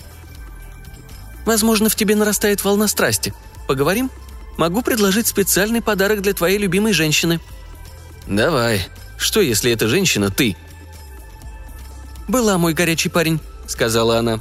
«Возможно, 1.46 1.90
в 1.90 1.96
тебе 1.96 2.16
нарастает 2.16 2.64
волна 2.64 2.88
страсти. 2.88 3.34
Поговорим?» 3.68 4.12
Могу 4.58 4.82
предложить 4.82 5.28
специальный 5.28 5.82
подарок 5.82 6.22
для 6.22 6.34
твоей 6.34 6.58
любимой 6.58 6.94
женщины». 6.94 7.40
«Давай. 8.28 8.88
Что, 9.18 9.42
если 9.42 9.72
эта 9.72 9.88
женщина 9.88 10.30
ты?» 10.30 10.56
«Была 12.28 12.58
мой 12.58 12.74
горячий 12.74 13.10
парень»,— 13.10 13.40
сказала 13.68 14.20
она. 14.20 14.40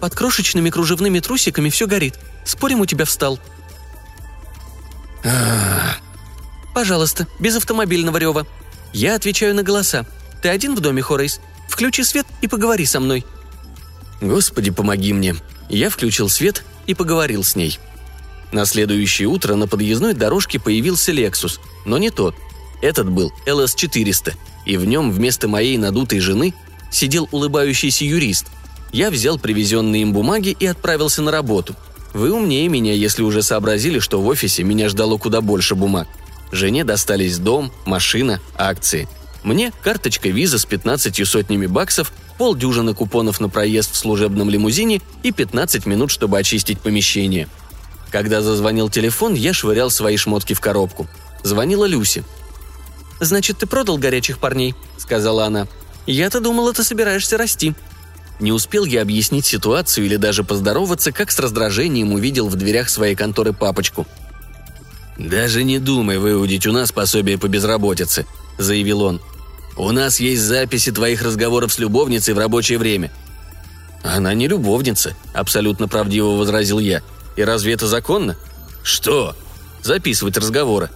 «Под 0.00 0.14
крошечными 0.14 0.70
кружевными 0.70 1.20
трусиками 1.20 1.68
все 1.70 1.86
горит. 1.86 2.18
Спорим, 2.44 2.80
у 2.80 2.86
тебя 2.86 3.04
встал». 3.04 3.38
«Пожалуйста, 6.74 7.26
без 7.38 7.56
автомобильного 7.56 8.16
рева. 8.16 8.46
Я 8.92 9.16
отвечаю 9.16 9.54
на 9.54 9.62
голоса. 9.62 10.06
Ты 10.40 10.48
один 10.48 10.74
в 10.74 10.80
доме, 10.80 11.02
Хорейс? 11.02 11.40
Включи 11.68 12.04
свет 12.04 12.26
и 12.40 12.48
поговори 12.48 12.86
со 12.86 13.00
мной». 13.00 13.26
«Господи, 14.20 14.70
помоги 14.70 15.12
мне». 15.12 15.36
Я 15.68 15.88
включил 15.88 16.28
свет 16.28 16.64
и 16.86 16.94
поговорил 16.94 17.44
с 17.44 17.54
ней. 17.54 17.78
На 18.52 18.64
следующее 18.64 19.28
утро 19.28 19.54
на 19.54 19.68
подъездной 19.68 20.14
дорожке 20.14 20.58
появился 20.58 21.12
Lexus, 21.12 21.60
но 21.84 21.98
не 21.98 22.10
тот. 22.10 22.34
Этот 22.82 23.08
был 23.08 23.32
LS400, 23.46 24.34
и 24.66 24.76
в 24.76 24.84
нем 24.86 25.12
вместо 25.12 25.46
моей 25.46 25.76
надутой 25.78 26.20
жены 26.20 26.54
сидел 26.90 27.28
улыбающийся 27.30 28.04
юрист. 28.04 28.46
Я 28.92 29.10
взял 29.10 29.38
привезенные 29.38 30.02
им 30.02 30.12
бумаги 30.12 30.56
и 30.58 30.66
отправился 30.66 31.22
на 31.22 31.30
работу. 31.30 31.76
Вы 32.12 32.32
умнее 32.32 32.68
меня, 32.68 32.92
если 32.92 33.22
уже 33.22 33.42
сообразили, 33.42 34.00
что 34.00 34.20
в 34.20 34.26
офисе 34.26 34.64
меня 34.64 34.88
ждало 34.88 35.16
куда 35.16 35.40
больше 35.40 35.76
бумаг. 35.76 36.08
Жене 36.50 36.82
достались 36.82 37.38
дом, 37.38 37.70
машина, 37.86 38.40
акции. 38.56 39.08
Мне 39.44 39.72
карточка 39.82 40.28
виза 40.28 40.58
с 40.58 40.64
15 40.64 41.26
сотнями 41.26 41.66
баксов, 41.66 42.12
полдюжины 42.36 42.94
купонов 42.94 43.38
на 43.38 43.48
проезд 43.48 43.92
в 43.92 43.96
служебном 43.96 44.50
лимузине 44.50 45.00
и 45.22 45.30
15 45.30 45.86
минут, 45.86 46.10
чтобы 46.10 46.38
очистить 46.38 46.80
помещение– 46.80 47.46
когда 48.10 48.42
зазвонил 48.42 48.90
телефон, 48.90 49.34
я 49.34 49.52
швырял 49.52 49.90
свои 49.90 50.16
шмотки 50.16 50.54
в 50.54 50.60
коробку. 50.60 51.08
Звонила 51.42 51.86
Люси. 51.86 52.24
«Значит, 53.20 53.58
ты 53.58 53.66
продал 53.66 53.98
горячих 53.98 54.38
парней?»– 54.38 54.74
сказала 54.98 55.44
она. 55.44 55.66
«Я-то 56.06 56.40
думала, 56.40 56.72
ты 56.72 56.82
собираешься 56.82 57.36
расти». 57.36 57.74
Не 58.40 58.52
успел 58.52 58.86
я 58.86 59.02
объяснить 59.02 59.44
ситуацию 59.44 60.06
или 60.06 60.16
даже 60.16 60.44
поздороваться, 60.44 61.12
как 61.12 61.30
с 61.30 61.38
раздражением 61.38 62.14
увидел 62.14 62.48
в 62.48 62.56
дверях 62.56 62.88
своей 62.88 63.14
конторы 63.14 63.52
папочку. 63.52 64.06
«Даже 65.18 65.62
не 65.62 65.78
думай 65.78 66.16
выудить 66.16 66.66
у 66.66 66.72
нас 66.72 66.90
пособие 66.92 67.36
по 67.36 67.48
безработице»,– 67.48 68.24
заявил 68.58 69.02
он. 69.02 69.20
«У 69.76 69.92
нас 69.92 70.20
есть 70.20 70.40
записи 70.40 70.90
твоих 70.90 71.20
разговоров 71.20 71.74
с 71.74 71.78
любовницей 71.78 72.32
в 72.32 72.38
рабочее 72.38 72.78
время». 72.78 73.12
«Она 74.02 74.32
не 74.32 74.48
любовница»,– 74.48 75.14
абсолютно 75.34 75.86
правдиво 75.88 76.36
возразил 76.36 76.78
я. 76.78 77.02
И 77.36 77.42
разве 77.42 77.72
это 77.72 77.86
законно? 77.86 78.36
Что? 78.82 79.34
Записывать 79.82 80.36
разговоры. 80.36 80.90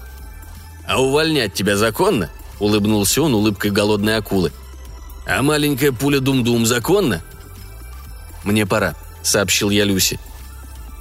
А 0.87 1.01
увольнять 1.01 1.55
тебя 1.55 1.77
законно? 1.77 2.31
Улыбнулся 2.61 3.23
он 3.23 3.35
улыбкой 3.35 3.71
голодной 3.71 4.17
акулы. 4.17 4.53
А 5.27 5.43
маленькая 5.43 5.93
пуля 5.93 6.21
Дум-Дум 6.21 6.67
законно? 6.67 7.23
Мне 8.45 8.67
пора, 8.67 8.95
сообщил 9.23 9.71
я 9.71 9.85
Люси. 9.85 10.21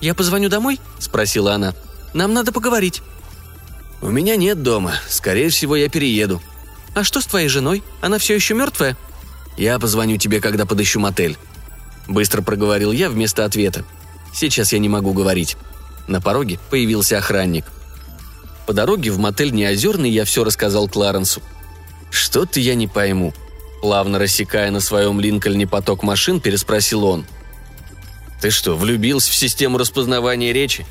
«Я 0.03 0.13
позвоню 0.13 0.49
домой?»– 0.49 0.81
спросила 0.99 1.53
она. 1.53 1.73
«Нам 2.13 2.33
надо 2.33 2.51
поговорить». 2.51 3.01
«У 4.01 4.09
меня 4.09 4.35
нет 4.35 4.61
дома. 4.61 4.95
Скорее 5.07 5.47
всего, 5.47 5.77
я 5.77 5.87
перееду». 5.87 6.41
«А 6.93 7.05
что 7.05 7.21
с 7.21 7.25
твоей 7.25 7.47
женой? 7.47 7.83
Она 8.01 8.17
все 8.17 8.35
еще 8.35 8.53
мертвая?» 8.53 8.97
«Я 9.55 9.79
позвоню 9.79 10.17
тебе, 10.17 10.41
когда 10.41 10.65
подыщу 10.65 10.99
мотель». 10.99 11.37
Быстро 12.09 12.41
проговорил 12.41 12.91
я 12.91 13.09
вместо 13.09 13.45
ответа. 13.45 13.85
Сейчас 14.33 14.73
я 14.73 14.79
не 14.79 14.89
могу 14.89 15.13
говорить. 15.13 15.57
На 16.07 16.21
пороге 16.21 16.59
появился 16.69 17.17
охранник. 17.17 17.65
По 18.65 18.73
дороге 18.73 19.11
в 19.11 19.19
мотель 19.19 19.51
Неозерный 19.51 20.09
я 20.09 20.25
все 20.25 20.43
рассказал 20.43 20.87
Кларенсу. 20.87 21.41
«Что-то 22.11 22.59
я 22.59 22.75
не 22.75 22.87
пойму», 22.87 23.33
Плавно 23.83 24.17
рассекая 24.17 24.71
на 24.71 24.79
своем 24.79 25.19
Линкольне 25.19 25.67
поток 25.67 26.03
машин, 26.03 26.39
переспросил 26.39 27.03
он. 27.03 27.25
«Ты 28.39 28.49
что, 28.49 28.77
влюбился 28.77 29.29
в 29.29 29.35
систему 29.35 29.77
распознавания 29.77 30.53
речи?» 30.53 30.85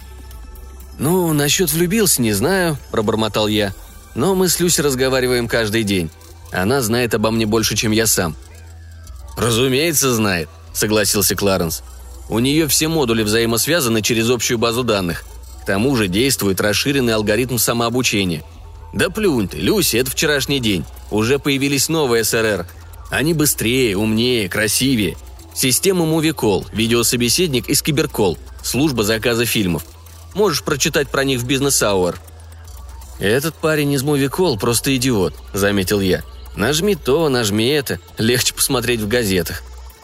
«Ну, 0.99 1.33
насчет 1.33 1.73
влюбился, 1.73 2.21
не 2.21 2.35
знаю»,– 2.35 2.77
пробормотал 2.91 3.49
я. 3.49 3.73
«Но 4.15 4.35
мы 4.35 4.51
с 4.51 4.61
Люси 4.61 4.83
разговариваем 4.83 5.49
каждый 5.49 5.85
день. 5.85 6.11
Она 6.53 6.83
знает 6.83 7.15
обо 7.15 7.31
мне 7.31 7.47
больше, 7.47 7.77
чем 7.77 7.93
я 7.93 8.07
сам». 8.07 8.37
«Разумеется, 9.39 10.15
знает»,– 10.15 10.51
согласился 10.75 11.35
Кларенс. 11.35 11.83
У 12.29 12.39
нее 12.39 12.67
все 12.69 12.89
модули 12.89 13.23
взаимосвязаны 13.23 14.03
через 14.03 14.31
общую 14.31 14.59
базу 14.59 14.85
данных. 14.85 15.25
К 15.63 15.67
тому 15.67 15.95
же 15.97 16.09
действует 16.09 16.61
расширенный 16.61 17.15
алгоритм 17.15 17.59
самообучения. 17.59 18.43
Да 18.93 19.11
плюнь 19.11 19.49
ты, 19.49 19.59
Люси, 19.59 19.97
это 19.97 20.11
вчерашний 20.11 20.61
день. 20.61 20.85
Уже 21.11 21.39
появились 21.39 21.89
новые 21.89 22.25
СРР. 22.25 22.67
Они 23.11 23.35
быстрее, 23.35 23.97
умнее, 23.97 24.49
красивее. 24.49 25.17
Система 25.55 26.05
MovieCall, 26.05 26.67
видеособеседник 26.73 27.69
из 27.69 27.83
Киберкол, 27.83 28.39
служба 28.63 29.05
заказа 29.05 29.45
фильмов. 29.45 29.85
Можешь 30.35 30.63
прочитать 30.63 31.09
про 31.09 31.25
них 31.25 31.41
в 31.41 31.47
бизнес-ауэр. 31.47 32.19
«Этот 33.19 33.55
парень 33.55 33.93
из 33.93 34.03
MovieCall 34.03 34.59
просто 34.59 34.97
идиот»,— 34.97 35.35
заметил 35.53 36.01
я. 36.01 36.23
«Нажми 36.57 36.97
то, 36.97 37.29
нажми 37.29 37.69
это, 37.69 38.01
легче 38.19 38.55
посмотреть 38.55 39.01
в 39.01 39.09
газетах». 39.09 39.63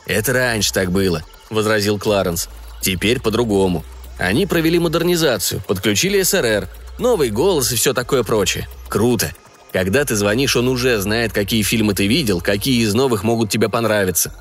«Это 0.09 0.33
раньше 0.33 0.73
так 0.73 0.91
было.– 0.91 1.23
возразил 1.51 1.99
Кларенс. 1.99 2.49
«Теперь 2.81 3.21
по-другому. 3.21 3.85
Они 4.19 4.47
провели 4.47 4.79
модернизацию, 4.79 5.63
подключили 5.67 6.23
СРР, 6.23 6.69
новый 6.99 7.31
голос 7.31 7.73
и 7.73 7.77
все 7.77 7.95
такое 7.95 8.23
прочее. 8.23 8.69
Круто. 8.89 9.33
Когда 9.73 10.05
ты 10.05 10.15
звонишь, 10.15 10.57
он 10.57 10.69
уже 10.69 11.01
знает, 11.01 11.33
какие 11.33 11.63
фильмы 11.63 11.95
ты 11.95 12.07
видел, 12.07 12.41
какие 12.41 12.83
из 12.83 12.95
новых 12.95 13.25
могут 13.25 13.51
тебе 13.51 13.69
понравиться». 13.69 14.35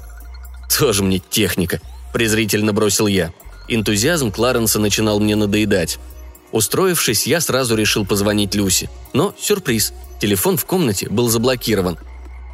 «Тоже 0.78 1.04
мне 1.04 1.20
техника»,– 1.20 1.80
презрительно 2.14 2.74
бросил 2.74 3.08
я. 3.08 3.32
Энтузиазм 3.70 4.32
Кларенса 4.32 4.80
начинал 4.80 5.20
мне 5.20 5.36
надоедать. 5.36 5.98
Устроившись, 6.52 7.26
я 7.26 7.42
сразу 7.42 7.76
решил 7.76 8.06
позвонить 8.06 8.56
Люси. 8.56 8.90
Но 9.14 9.34
сюрприз. 9.40 9.94
Телефон 10.20 10.58
в 10.58 10.66
комнате 10.66 11.10
был 11.10 11.30
заблокирован. 11.30 11.98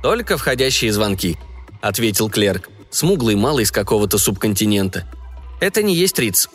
«Только 0.02 0.38
входящие 0.38 0.92
звонки»,– 0.92 1.38
ответил 1.82 2.30
клерк 2.30 2.70
смуглый 2.94 3.36
малый 3.36 3.64
из 3.64 3.72
какого-то 3.72 4.18
субконтинента. 4.18 5.06
Это 5.60 5.82
не 5.84 5.96
есть 5.96 6.18
Риц. 6.20 6.50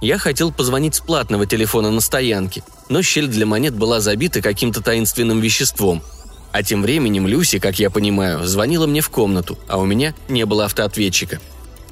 Я 0.00 0.18
хотел 0.18 0.52
позвонить 0.52 0.94
с 0.94 1.00
платного 1.00 1.46
телефона 1.46 1.90
на 1.90 2.00
стоянке, 2.00 2.62
но 2.88 3.02
щель 3.02 3.26
для 3.26 3.46
монет 3.46 3.74
была 3.74 4.00
забита 4.00 4.40
каким-то 4.40 4.80
таинственным 4.80 5.40
веществом. 5.40 6.02
А 6.52 6.62
тем 6.62 6.82
временем 6.82 7.26
Люси, 7.26 7.58
как 7.58 7.78
я 7.78 7.90
понимаю, 7.90 8.46
звонила 8.46 8.86
мне 8.86 9.00
в 9.00 9.10
комнату, 9.10 9.58
а 9.68 9.78
у 9.78 9.84
меня 9.84 10.14
не 10.28 10.46
было 10.46 10.64
автоответчика. 10.64 11.40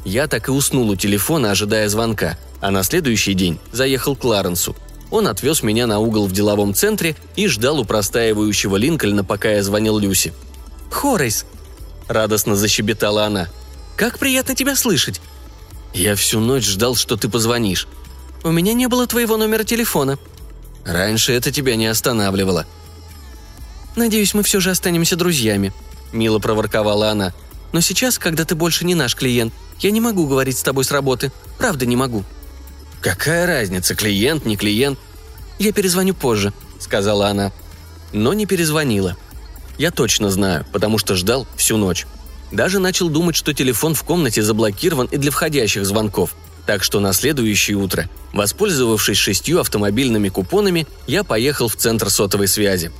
Я 0.04 0.28
так 0.28 0.48
и 0.48 0.52
уснул 0.52 0.88
у 0.88 0.96
телефона, 0.96 1.50
ожидая 1.50 1.88
звонка, 1.88 2.38
а 2.60 2.70
на 2.70 2.84
следующий 2.84 3.34
день 3.34 3.58
заехал 3.72 4.14
к 4.16 4.24
Ларенсу. 4.24 4.76
Он 5.10 5.26
отвез 5.26 5.62
меня 5.62 5.86
на 5.86 5.98
угол 5.98 6.26
в 6.26 6.32
деловом 6.32 6.74
центре 6.74 7.16
и 7.34 7.48
ждал 7.48 7.80
у 7.80 7.84
простаивающего 7.84 8.76
Линкольна, 8.76 9.24
пока 9.24 9.50
я 9.50 9.62
звонил 9.62 9.98
Люси. 9.98 10.32
«Хорейс!»– 10.90 11.44
радостно 12.08 12.56
защебетала 12.56 13.24
она. 13.24 13.48
«Как 13.96 14.18
приятно 14.18 14.54
тебя 14.54 14.76
слышать! 14.76 15.20
«Я 15.96 16.14
всю 16.14 16.40
ночь 16.40 16.66
ждал, 16.66 16.94
что 16.94 17.16
ты 17.16 17.28
позвонишь». 17.28 17.88
«У 18.44 18.50
меня 18.50 18.74
не 18.74 18.86
было 18.86 19.06
твоего 19.06 19.38
номера 19.38 19.64
телефона». 19.64 20.18
«Раньше 20.84 21.32
это 21.32 21.50
тебя 21.50 21.74
не 21.74 21.86
останавливало». 21.86 22.66
«Надеюсь, 23.96 24.34
мы 24.34 24.42
все 24.42 24.60
же 24.60 24.70
останемся 24.70 25.16
друзьями»,– 25.16 25.72
мило 26.12 26.38
проворковала 26.38 27.10
она. 27.10 27.32
«Но 27.72 27.80
сейчас, 27.80 28.18
когда 28.18 28.44
ты 28.44 28.54
больше 28.54 28.84
не 28.84 28.94
наш 28.94 29.16
клиент, 29.16 29.54
я 29.80 29.90
не 29.90 30.02
могу 30.02 30.26
говорить 30.26 30.58
с 30.58 30.62
тобой 30.62 30.84
с 30.84 30.90
работы. 30.90 31.32
Правда, 31.56 31.86
не 31.86 31.96
могу». 31.96 32.24
«Какая 33.00 33.46
разница, 33.46 33.94
клиент, 33.94 34.44
не 34.44 34.56
клиент?» 34.56 34.98
«Я 35.58 35.72
перезвоню 35.72 36.12
позже»,– 36.12 36.52
сказала 36.78 37.28
она. 37.28 37.52
Но 38.12 38.34
не 38.34 38.44
перезвонила. 38.44 39.16
Я 39.78 39.90
точно 39.90 40.30
знаю, 40.30 40.66
потому 40.72 40.98
что 40.98 41.16
ждал 41.16 41.46
всю 41.56 41.78
ночь. 41.78 42.06
Даже 42.52 42.78
начал 42.78 43.08
думать, 43.08 43.36
что 43.36 43.52
телефон 43.52 43.94
в 43.94 44.02
комнате 44.02 44.42
заблокирован 44.42 45.08
и 45.10 45.16
для 45.16 45.30
входящих 45.30 45.84
звонков. 45.84 46.34
Так 46.66 46.82
что 46.82 47.00
на 47.00 47.12
следующее 47.12 47.76
утро, 47.76 48.08
воспользовавшись 48.32 49.18
шестью 49.18 49.60
автомобильными 49.60 50.28
купонами, 50.28 50.86
я 51.06 51.22
поехал 51.22 51.68
в 51.68 51.76
центр 51.76 52.10
сотовой 52.10 52.48
связи. 52.48 52.90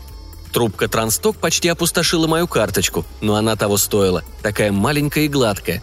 Трубка 0.52 0.88
Трансток 0.88 1.36
почти 1.36 1.68
опустошила 1.68 2.26
мою 2.26 2.46
карточку, 2.46 3.04
но 3.20 3.34
она 3.34 3.56
того 3.56 3.76
стоила, 3.76 4.22
такая 4.42 4.72
маленькая 4.72 5.24
и 5.24 5.28
гладкая. 5.28 5.82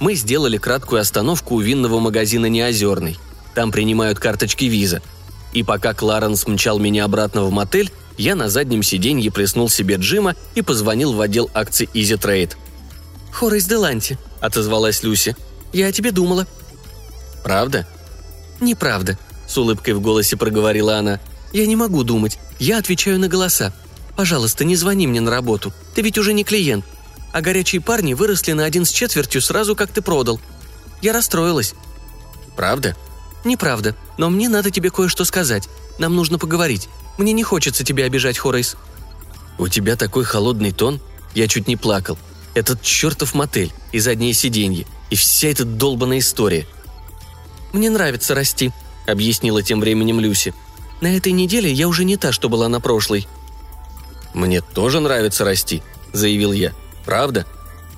Мы 0.00 0.14
сделали 0.14 0.56
краткую 0.56 1.00
остановку 1.00 1.54
у 1.54 1.60
винного 1.60 2.00
магазина 2.00 2.46
«Неозерный». 2.46 3.18
Там 3.54 3.70
принимают 3.70 4.18
карточки 4.18 4.64
виза. 4.64 5.02
И 5.52 5.62
пока 5.62 5.94
Кларенс 5.94 6.46
мчал 6.46 6.78
меня 6.78 7.04
обратно 7.04 7.44
в 7.44 7.50
мотель, 7.50 7.90
я 8.16 8.34
на 8.34 8.48
заднем 8.48 8.82
сиденье 8.82 9.30
плеснул 9.30 9.68
себе 9.68 9.96
Джима 9.96 10.36
и 10.54 10.62
позвонил 10.62 11.12
в 11.12 11.20
отдел 11.20 11.50
акций 11.54 11.88
Easy 11.94 12.18
Trade– 13.30 13.32
«Хорейс 13.32 13.64
Деланти»,— 13.66 14.18
отозвалась 14.40 15.02
Люси. 15.02 15.36
«Я 15.72 15.86
о 15.86 15.92
тебе 15.92 16.12
думала». 16.12 16.46
«Правда?» 17.42 17.86
«Неправда»,— 18.60 19.18
с 19.48 19.56
улыбкой 19.56 19.94
в 19.94 20.00
голосе 20.00 20.36
проговорила 20.36 20.98
она. 20.98 21.20
«Я 21.52 21.66
не 21.66 21.76
могу 21.76 22.04
думать. 22.04 22.38
Я 22.58 22.78
отвечаю 22.78 23.18
на 23.18 23.28
голоса. 23.28 23.72
Пожалуйста, 24.16 24.64
не 24.64 24.76
звони 24.76 25.06
мне 25.06 25.20
на 25.20 25.30
работу. 25.30 25.72
Ты 25.94 26.02
ведь 26.02 26.18
уже 26.18 26.32
не 26.32 26.44
клиент. 26.44 26.84
А 27.32 27.40
горячие 27.40 27.80
парни 27.80 28.14
выросли 28.14 28.52
на 28.52 28.64
один 28.64 28.84
с 28.84 28.90
четвертью 28.90 29.40
сразу, 29.40 29.74
как 29.74 29.90
ты 29.90 30.02
продал. 30.02 30.40
Я 31.00 31.12
расстроилась». 31.12 31.74
«Правда?» 32.56 32.96
«Неправда. 33.44 33.96
Но 34.18 34.28
мне 34.28 34.50
надо 34.50 34.70
тебе 34.70 34.90
кое-что 34.90 35.24
сказать. 35.24 35.68
Нам 35.98 36.14
нужно 36.14 36.38
поговорить. 36.38 36.88
Мне 37.16 37.32
не 37.32 37.42
хочется 37.42 37.84
тебя 37.84 38.04
обижать, 38.04 38.38
Хорейс». 38.38 38.76
«У 39.58 39.68
тебя 39.68 39.96
такой 39.96 40.24
холодный 40.24 40.72
тон?» 40.72 41.00
Я 41.32 41.46
чуть 41.46 41.68
не 41.68 41.76
плакал. 41.76 42.18
Этот 42.54 42.82
чертов 42.82 43.34
мотель 43.34 43.72
и 43.92 44.00
задние 44.00 44.34
сиденья, 44.34 44.84
и 45.08 45.16
вся 45.16 45.48
эта 45.48 45.64
долбанная 45.64 46.18
история. 46.18 46.66
«Мне 47.72 47.90
нравится 47.90 48.34
расти»,— 48.34 48.72
объяснила 49.06 49.62
тем 49.62 49.80
временем 49.80 50.18
Люси. 50.20 50.52
«На 51.00 51.16
этой 51.16 51.32
неделе 51.32 51.70
я 51.70 51.86
уже 51.88 52.04
не 52.04 52.16
та, 52.16 52.32
что 52.32 52.48
была 52.48 52.68
на 52.68 52.80
прошлой». 52.80 53.28
«Мне 54.34 54.60
тоже 54.60 55.00
нравится 55.00 55.44
расти»,— 55.44 55.82
заявил 56.12 56.52
я. 56.52 56.72
«Правда?» 57.04 57.46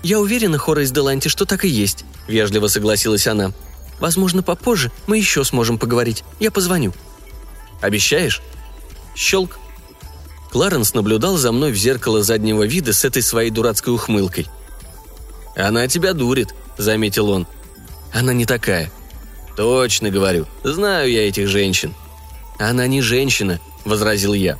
«Я 0.02 0.18
уверена, 0.20 0.58
Хорейс 0.58 0.90
Деланти, 0.90 1.28
что 1.28 1.44
так 1.44 1.64
и 1.64 1.68
есть»,— 1.68 2.04
вежливо 2.28 2.68
согласилась 2.68 3.26
она. 3.26 3.52
«Возможно, 4.00 4.42
попозже 4.42 4.90
мы 5.06 5.18
еще 5.18 5.44
сможем 5.44 5.78
поговорить. 5.78 6.24
Я 6.40 6.50
позвоню». 6.50 6.92
«Обещаешь?» 7.80 8.42
Щелк. 9.14 9.58
Кларенс 10.52 10.92
наблюдал 10.92 11.38
за 11.38 11.50
мной 11.50 11.72
в 11.72 11.76
зеркало 11.76 12.22
заднего 12.22 12.64
вида 12.64 12.92
с 12.92 13.06
этой 13.06 13.22
своей 13.22 13.50
дурацкой 13.50 13.94
ухмылкой. 13.94 14.46
«Она 15.56 15.88
тебя 15.88 16.12
дурит»,— 16.12 16.54
заметил 16.76 17.30
он. 17.30 17.46
«Она 18.12 18.34
не 18.34 18.44
такая». 18.44 18.92
«Точно 19.56 20.10
говорю. 20.10 20.46
Знаю 20.62 21.10
я 21.10 21.26
этих 21.26 21.48
женщин». 21.48 21.94
«Она 22.58 22.86
не 22.86 23.00
женщина»,— 23.00 23.60
возразил 23.86 24.34
я. 24.34 24.58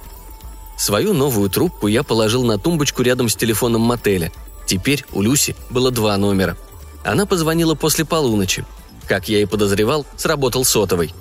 Свою 0.79 1.13
новую 1.13 1.51
трубку 1.51 1.87
я 1.89 2.03
положил 2.03 2.43
на 2.45 2.59
тумбочку 2.59 3.03
рядом 3.03 3.29
с 3.29 3.37
телефоном 3.37 3.83
мотеля. 3.83 4.33
Теперь 4.67 5.05
у 5.13 5.21
Люси 5.21 5.55
было 5.69 5.91
два 5.91 6.17
номера. 6.17 6.57
Она 7.05 7.27
позвонила 7.27 7.75
после 7.75 8.07
полуночи. 8.07 8.65
Как 9.07 9.29
я 9.29 9.43
и 9.43 9.47
подозревал, 9.47 10.07
сработал 10.17 10.65
сотовый. 10.65 11.15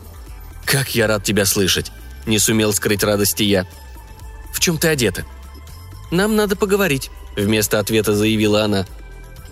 «Как 0.65 0.95
я 0.95 1.07
рад 1.07 1.25
тебя 1.25 1.43
слышать!»– 1.43 1.91
не 2.25 2.39
сумел 2.39 2.71
скрыть 2.71 3.03
радости 3.03 3.43
я– 3.43 3.67
чем 4.61 4.77
ты 4.77 4.87
одета?» 4.87 5.25
«Нам 6.11 6.35
надо 6.35 6.55
поговорить»,— 6.55 7.11
вместо 7.35 7.79
ответа 7.79 8.15
заявила 8.15 8.63
она. 8.63 8.85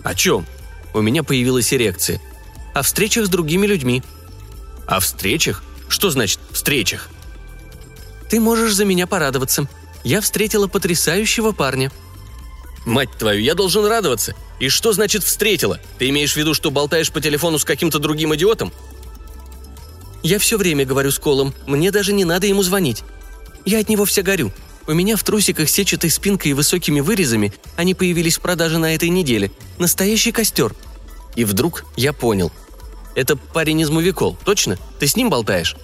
«О 0.02 0.14
чем?» 0.14 0.46
У 0.92 1.00
меня 1.00 1.22
появилась 1.22 1.72
эрекция. 1.72 2.20
«О 2.74 2.82
встречах 2.82 3.26
с 3.26 3.28
другими 3.28 3.66
людьми». 3.66 4.02
«О 4.86 5.00
встречах? 5.00 5.62
Что 5.88 6.10
значит 6.10 6.40
«встречах»?» 6.50 7.08
«Ты 8.28 8.40
можешь 8.40 8.74
за 8.74 8.84
меня 8.84 9.06
порадоваться. 9.06 9.68
Я 10.04 10.20
встретила 10.20 10.66
потрясающего 10.66 11.52
парня». 11.52 11.92
«Мать 12.86 13.10
твою, 13.18 13.40
я 13.40 13.54
должен 13.54 13.86
радоваться. 13.86 14.34
И 14.58 14.68
что 14.68 14.92
значит 14.92 15.22
«встретила»? 15.22 15.78
Ты 15.98 16.08
имеешь 16.08 16.32
в 16.32 16.36
виду, 16.36 16.54
что 16.54 16.70
болтаешь 16.70 17.12
по 17.12 17.20
телефону 17.20 17.58
с 17.58 17.64
каким-то 17.64 17.98
другим 17.98 18.34
идиотом?» 18.34 18.72
«Я 20.22 20.38
все 20.38 20.58
время 20.58 20.84
говорю 20.84 21.10
с 21.10 21.18
Колом. 21.18 21.54
Мне 21.66 21.90
даже 21.90 22.12
не 22.12 22.24
надо 22.24 22.46
ему 22.46 22.62
звонить. 22.62 23.02
Я 23.64 23.78
от 23.78 23.88
него 23.88 24.04
вся 24.04 24.22
горю. 24.22 24.52
У 24.86 24.92
меня 24.92 25.16
в 25.16 25.22
трусиках 25.22 25.68
сетчатой 25.68 26.10
спинкой 26.10 26.52
и 26.52 26.54
высокими 26.54 27.00
вырезами 27.00 27.52
они 27.76 27.94
появились 27.94 28.38
в 28.38 28.40
продаже 28.40 28.78
на 28.78 28.94
этой 28.94 29.08
неделе. 29.08 29.50
Настоящий 29.78 30.32
костер. 30.32 30.74
И 31.36 31.44
вдруг 31.44 31.84
я 31.96 32.12
понял. 32.12 32.50
Это 33.14 33.36
парень 33.36 33.80
из 33.80 33.90
Мувикол, 33.90 34.36
точно? 34.44 34.78
Ты 34.98 35.06
с 35.06 35.16
ним 35.16 35.30
болтаешь? 35.30 35.76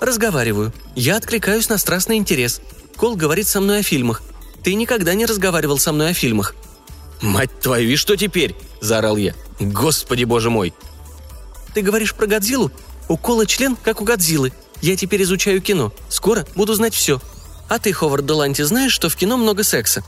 Разговариваю. 0.00 0.72
Я 0.94 1.16
откликаюсь 1.16 1.68
на 1.68 1.78
страстный 1.78 2.16
интерес. 2.16 2.60
Кол 2.96 3.16
говорит 3.16 3.46
со 3.46 3.60
мной 3.60 3.80
о 3.80 3.82
фильмах. 3.82 4.22
Ты 4.62 4.74
никогда 4.74 5.14
не 5.14 5.26
разговаривал 5.26 5.78
со 5.78 5.92
мной 5.92 6.10
о 6.10 6.14
фильмах. 6.14 6.54
«Мать 7.20 7.50
твою, 7.60 7.90
и 7.90 7.96
что 7.96 8.16
теперь?»– 8.16 8.54
заорал 8.80 9.16
я. 9.16 9.34
«Господи 9.58 10.24
боже 10.24 10.48
мой!» 10.48 10.72
«Ты 11.74 11.82
говоришь 11.82 12.14
про 12.14 12.26
Годзиллу? 12.26 12.72
У 13.08 13.16
Кола 13.16 13.46
член, 13.46 13.76
как 13.76 14.00
у 14.00 14.04
Годзиллы. 14.04 14.52
Я 14.80 14.96
теперь 14.96 15.22
изучаю 15.22 15.60
кино. 15.60 15.92
Скоро 16.08 16.46
буду 16.54 16.74
знать 16.74 16.94
все. 16.94 17.20
А 17.70 17.78
ты, 17.78 17.92
Ховард 17.92 18.26
Деланти, 18.26 18.62
знаешь, 18.62 18.92
что 18.92 19.08
в 19.08 19.14
кино 19.14 19.36
много 19.36 19.62
секса?» 19.62 20.02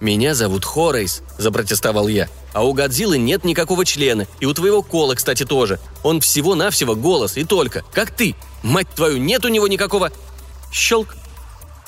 «Меня 0.00 0.34
зовут 0.34 0.64
Хорейс»,– 0.64 1.22
запротестовал 1.38 2.06
я. 2.06 2.28
«А 2.52 2.64
у 2.64 2.72
Годзиллы 2.72 3.18
нет 3.18 3.42
никакого 3.42 3.84
члена, 3.84 4.28
и 4.38 4.46
у 4.46 4.54
твоего 4.54 4.80
Кола, 4.80 5.16
кстати, 5.16 5.44
тоже. 5.44 5.80
Он 6.04 6.20
всего-навсего 6.20 6.94
голос, 6.94 7.36
и 7.36 7.42
только. 7.42 7.82
Как 7.92 8.12
ты. 8.12 8.36
Мать 8.62 8.88
твою, 8.94 9.18
нет 9.18 9.44
у 9.44 9.48
него 9.48 9.66
никакого...» 9.66 10.12
Щелк. 10.72 11.16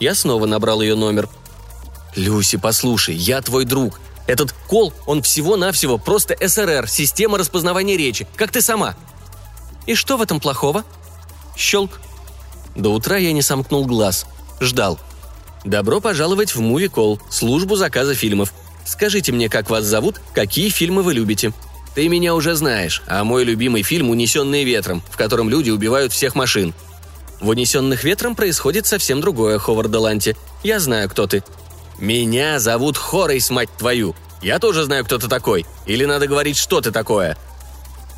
Я 0.00 0.16
снова 0.16 0.44
набрал 0.46 0.82
ее 0.82 0.96
номер. 0.96 1.28
«Люси, 2.16 2.56
послушай, 2.56 3.14
я 3.14 3.42
твой 3.42 3.64
друг. 3.64 4.00
Этот 4.26 4.52
Кол, 4.68 4.92
он 5.06 5.22
всего-навсего 5.22 5.98
просто 5.98 6.36
СРР, 6.36 6.88
система 6.88 7.38
распознавания 7.38 7.96
речи, 7.96 8.26
как 8.34 8.50
ты 8.50 8.60
сама». 8.60 8.96
«И 9.86 9.94
что 9.94 10.16
в 10.16 10.22
этом 10.22 10.40
плохого?» 10.40 10.82
Щелк. 11.56 12.00
До 12.74 12.88
утра 12.88 13.18
я 13.18 13.32
не 13.32 13.42
сомкнул 13.42 13.86
глаз. 13.86 14.26
Ждал. 14.60 14.98
«Добро 15.64 16.00
пожаловать 16.00 16.54
в 16.54 16.60
Movie 16.60 16.90
Call, 16.90 17.20
службу 17.30 17.76
заказа 17.76 18.14
фильмов. 18.14 18.52
Скажите 18.84 19.32
мне, 19.32 19.48
как 19.48 19.70
вас 19.70 19.84
зовут, 19.84 20.20
какие 20.34 20.68
фильмы 20.68 21.02
вы 21.02 21.14
любите?» 21.14 21.52
«Ты 21.94 22.08
меня 22.08 22.34
уже 22.34 22.54
знаешь, 22.54 23.02
а 23.06 23.22
мой 23.24 23.44
любимый 23.44 23.82
фильм 23.82 24.10
«Унесенные 24.10 24.64
ветром», 24.64 25.02
в 25.10 25.16
котором 25.16 25.48
люди 25.48 25.70
убивают 25.70 26.12
всех 26.12 26.34
машин». 26.34 26.74
«В 27.40 27.48
«Унесенных 27.48 28.04
ветром» 28.04 28.34
происходит 28.34 28.86
совсем 28.86 29.20
другое, 29.20 29.58
Ховард 29.58 29.90
Деланти. 29.90 30.36
Я 30.62 30.80
знаю, 30.80 31.08
кто 31.08 31.26
ты». 31.26 31.42
«Меня 31.98 32.58
зовут 32.58 32.96
Хорейс, 32.96 33.48
мать 33.50 33.70
твою! 33.78 34.16
Я 34.42 34.58
тоже 34.58 34.84
знаю, 34.84 35.04
кто 35.04 35.18
ты 35.18 35.28
такой. 35.28 35.64
Или 35.86 36.04
надо 36.04 36.26
говорить, 36.26 36.56
что 36.56 36.80
ты 36.80 36.90
такое?» 36.90 37.38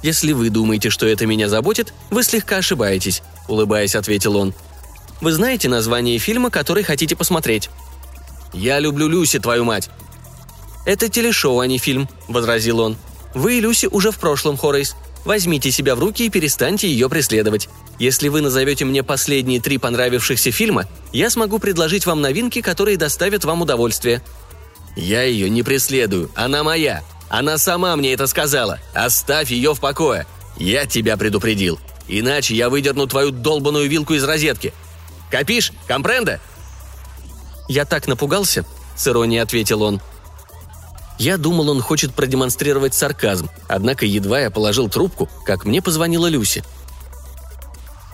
«Если 0.02 0.32
вы 0.32 0.50
думаете, 0.50 0.90
что 0.90 1.06
это 1.06 1.26
меня 1.26 1.48
заботит, 1.48 1.92
вы 2.10 2.24
слегка 2.24 2.56
ошибаетесь»,— 2.56 3.22
улыбаясь, 3.48 3.94
ответил 3.94 4.36
он. 4.36 4.54
Вы 5.20 5.32
знаете 5.32 5.68
название 5.68 6.18
фильма, 6.18 6.50
который 6.50 6.82
хотите 6.82 7.16
посмотреть?» 7.16 7.70
«Я 8.52 8.78
люблю 8.78 9.08
Люси, 9.08 9.38
твою 9.38 9.64
мать!» 9.64 9.90
«Это 10.84 11.08
телешоу, 11.08 11.60
а 11.60 11.66
не 11.66 11.78
фильм»,— 11.78 12.08
возразил 12.28 12.80
он. 12.80 12.96
«Вы 13.34 13.58
и 13.58 13.60
Люси 13.60 13.86
уже 13.86 14.10
в 14.10 14.18
прошлом, 14.18 14.56
Хорейс. 14.56 14.94
возьмите 15.24 15.72
себя 15.72 15.96
в 15.96 15.98
руки 15.98 16.24
и 16.24 16.30
перестаньте 16.30 16.88
ее 16.88 17.08
преследовать. 17.08 17.68
Если 17.98 18.28
вы 18.28 18.40
назовете 18.40 18.84
мне 18.84 19.02
последние 19.02 19.60
три 19.60 19.78
понравившихся 19.78 20.52
фильма, 20.52 20.86
я 21.12 21.30
смогу 21.30 21.58
предложить 21.58 22.06
вам 22.06 22.20
новинки, 22.20 22.60
которые 22.60 22.96
доставят 22.96 23.44
вам 23.44 23.62
удовольствие». 23.62 24.22
«Я 24.94 25.24
ее 25.24 25.50
не 25.50 25.62
преследую, 25.62 26.30
она 26.34 26.62
моя. 26.62 27.02
Она 27.28 27.58
сама 27.58 27.96
мне 27.96 28.12
это 28.12 28.26
сказала. 28.26 28.78
Оставь 28.94 29.50
ее 29.50 29.74
в 29.74 29.80
покое. 29.80 30.26
Я 30.56 30.86
тебя 30.86 31.16
предупредил. 31.16 31.78
Иначе 32.08 32.54
я 32.54 32.70
выдерну 32.70 33.06
твою 33.06 33.30
долбаную 33.30 33.88
вилку 33.88 34.14
из 34.14 34.24
розетки. 34.24 34.72
Копишь? 35.30 35.72
Компренда?» 35.86 36.40
«Я 37.68 37.84
так 37.84 38.06
напугался»,— 38.06 38.64
с 38.96 39.06
иронией 39.08 39.42
ответил 39.42 39.82
он. 39.82 40.00
Я 41.18 41.38
думал, 41.38 41.70
он 41.70 41.80
хочет 41.80 42.14
продемонстрировать 42.14 42.94
сарказм, 42.94 43.48
однако 43.68 44.04
едва 44.04 44.40
я 44.40 44.50
положил 44.50 44.88
трубку, 44.88 45.28
как 45.44 45.64
мне 45.64 45.80
позвонила 45.80 46.26
Люси. 46.26 46.62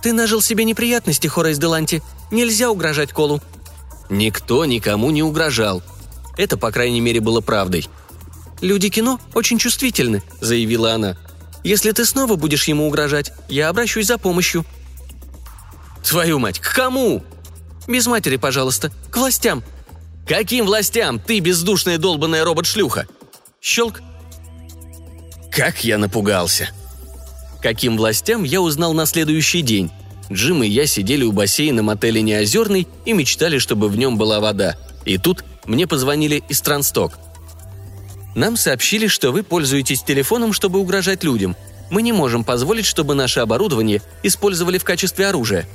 «Ты 0.03 0.12
нажил 0.12 0.40
себе 0.40 0.64
неприятности, 0.64 1.27
Хорейс 1.27 1.59
Деланти. 1.59 2.03
Нельзя 2.31 2.70
угрожать 2.70 3.12
Колу». 3.12 3.40
Никто 4.09 4.64
никому 4.64 5.11
не 5.11 5.22
угрожал. 5.22 5.83
Это, 6.37 6.57
по 6.57 6.70
крайней 6.70 7.01
мере, 7.01 7.20
было 7.20 7.40
правдой. 7.40 7.88
«Люди 8.61 8.88
кино 8.88 9.20
очень 9.35 9.59
чувствительны»,— 9.59 10.22
заявила 10.40 10.92
она. 10.92 11.16
«Если 11.64 11.90
ты 11.92 12.05
снова 12.05 12.37
будешь 12.37 12.64
ему 12.64 12.87
угрожать, 12.87 13.33
я 13.48 13.68
обращусь 13.68 14.07
за 14.07 14.18
помощью». 14.18 14.64
«Твою 16.03 16.38
мать, 16.38 16.59
к 16.59 16.75
кому?» 16.75 17.23
«Без 17.88 18.07
матери, 18.07 18.37
пожалуйста. 18.37 18.91
К 19.11 19.17
властям. 19.17 19.62
Каким 20.27 20.67
властям, 20.67 21.19
ты 21.19 21.41
бездушная 21.41 21.99
долбанная 21.99 22.45
робот-шлюха?» 22.45 23.07
Щелк. 23.61 24.01
Как 25.53 25.85
я 25.85 25.99
напугался. 25.99 26.71
Каким 27.62 27.97
властям 27.97 28.43
я 28.43 28.61
узнал 28.61 28.93
на 28.93 29.07
следующий 29.07 29.62
день. 29.62 29.91
Джим 30.33 30.62
и 30.62 30.69
я 30.69 30.87
сидели 30.87 31.25
у 31.25 31.33
бассейна 31.33 31.83
мотеля 31.83 32.21
Неозерный 32.23 32.88
и 33.05 33.12
мечтали, 33.12 33.59
чтобы 33.59 33.88
в 33.88 33.97
нем 33.97 34.17
была 34.19 34.41
вода. 34.41 34.77
И 35.05 35.19
тут 35.19 35.45
мне 35.65 35.87
позвонили 35.87 36.43
из 36.49 36.61
Трансток. 36.61 37.19
Нам 38.35 38.57
сообщили, 38.57 39.07
что 39.07 39.31
вы 39.31 39.43
пользуетесь 39.43 40.03
телефоном, 40.03 40.53
чтобы 40.53 40.79
угрожать 40.79 41.23
людям. 41.23 41.55
Мы 41.91 42.03
не 42.03 42.12
можем 42.12 42.45
позволить, 42.45 42.87
чтобы 42.87 43.15
наше 43.15 43.41
оборудование 43.41 44.01
использовали 44.23 44.79
в 44.79 44.85
качестве 44.85 45.29
оружия. 45.29 45.69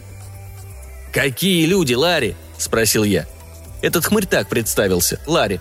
«Какие 1.13 1.65
люди, 1.65 1.93
Ларри?»– 1.93 2.35
спросил 2.57 3.03
я. 3.03 3.25
Этот 3.81 4.05
хмырь 4.05 4.25
так 4.25 4.49
представился. 4.49 5.19
Ларри. 5.25 5.59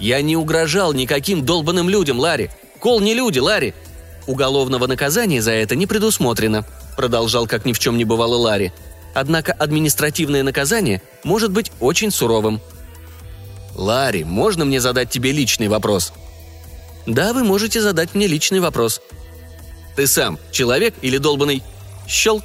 «Я 0.00 0.22
не 0.22 0.36
угрожал 0.36 0.92
никаким 0.92 1.44
долбанным 1.44 1.88
людям, 1.88 2.18
Ларри. 2.18 2.50
Кол 2.78 3.00
не 3.00 3.14
люди, 3.14 3.38
Ларри». 3.38 3.74
«Уголовного 4.26 4.86
наказания 4.86 5.42
за 5.42 5.52
это 5.52 5.74
не 5.74 5.86
предусмотрено»,– 5.86 6.66
продолжал 6.96 7.46
как 7.46 7.64
ни 7.64 7.72
в 7.72 7.78
чем 7.78 7.96
не 7.96 8.04
бывало 8.04 8.36
Ларри. 8.36 8.72
«Однако 9.14 9.52
административное 9.52 10.42
наказание 10.42 11.02
может 11.24 11.50
быть 11.50 11.72
очень 11.80 12.10
суровым». 12.10 12.60
«Ларри, 13.74 14.24
можно 14.24 14.64
мне 14.64 14.80
задать 14.80 15.10
тебе 15.10 15.32
личный 15.32 15.68
вопрос?» 15.68 16.12
«Да, 17.06 17.32
вы 17.32 17.42
можете 17.42 17.80
задать 17.80 18.14
мне 18.14 18.26
личный 18.26 18.60
вопрос». 18.60 19.00
«Ты 19.96 20.06
сам 20.06 20.38
человек 20.52 20.94
или 21.00 21.16
долбанный?» 21.16 21.62
«Щелк», 22.06 22.44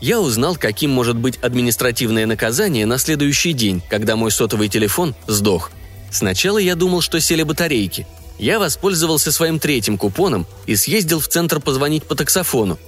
я 0.00 0.20
узнал, 0.20 0.56
каким 0.56 0.90
может 0.90 1.16
быть 1.16 1.38
административное 1.38 2.26
наказание 2.26 2.84
на 2.86 2.98
следующий 2.98 3.52
день, 3.52 3.82
когда 3.88 4.16
мой 4.16 4.30
сотовый 4.30 4.68
телефон 4.68 5.14
сдох. 5.26 5.70
Сначала 6.10 6.58
я 6.58 6.74
думал, 6.74 7.00
что 7.00 7.20
сели 7.20 7.42
батарейки. 7.42 8.06
Я 8.38 8.58
воспользовался 8.58 9.32
своим 9.32 9.58
третьим 9.58 9.96
купоном 9.96 10.46
и 10.66 10.76
съездил 10.76 11.20
в 11.20 11.28
центр 11.28 11.60
позвонить 11.60 12.04
по 12.04 12.14
таксофону. 12.14 12.78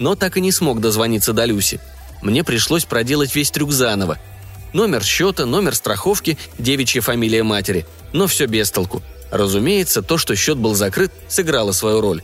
Но 0.00 0.16
так 0.16 0.36
и 0.36 0.40
не 0.40 0.50
смог 0.50 0.80
дозвониться 0.80 1.32
до 1.32 1.44
Люси. 1.44 1.80
Мне 2.20 2.42
пришлось 2.42 2.84
проделать 2.84 3.34
весь 3.34 3.50
трюк 3.50 3.70
заново. 3.70 4.18
Номер 4.72 5.04
счета, 5.04 5.46
номер 5.46 5.74
страховки, 5.74 6.36
девичья 6.58 7.00
фамилия 7.00 7.44
матери. 7.44 7.86
Но 8.12 8.26
все 8.26 8.46
без 8.46 8.70
толку. 8.70 9.02
Разумеется, 9.30 10.02
то, 10.02 10.18
что 10.18 10.34
счет 10.34 10.58
был 10.58 10.74
закрыт, 10.74 11.12
сыграло 11.28 11.70
свою 11.70 12.00
роль. 12.00 12.22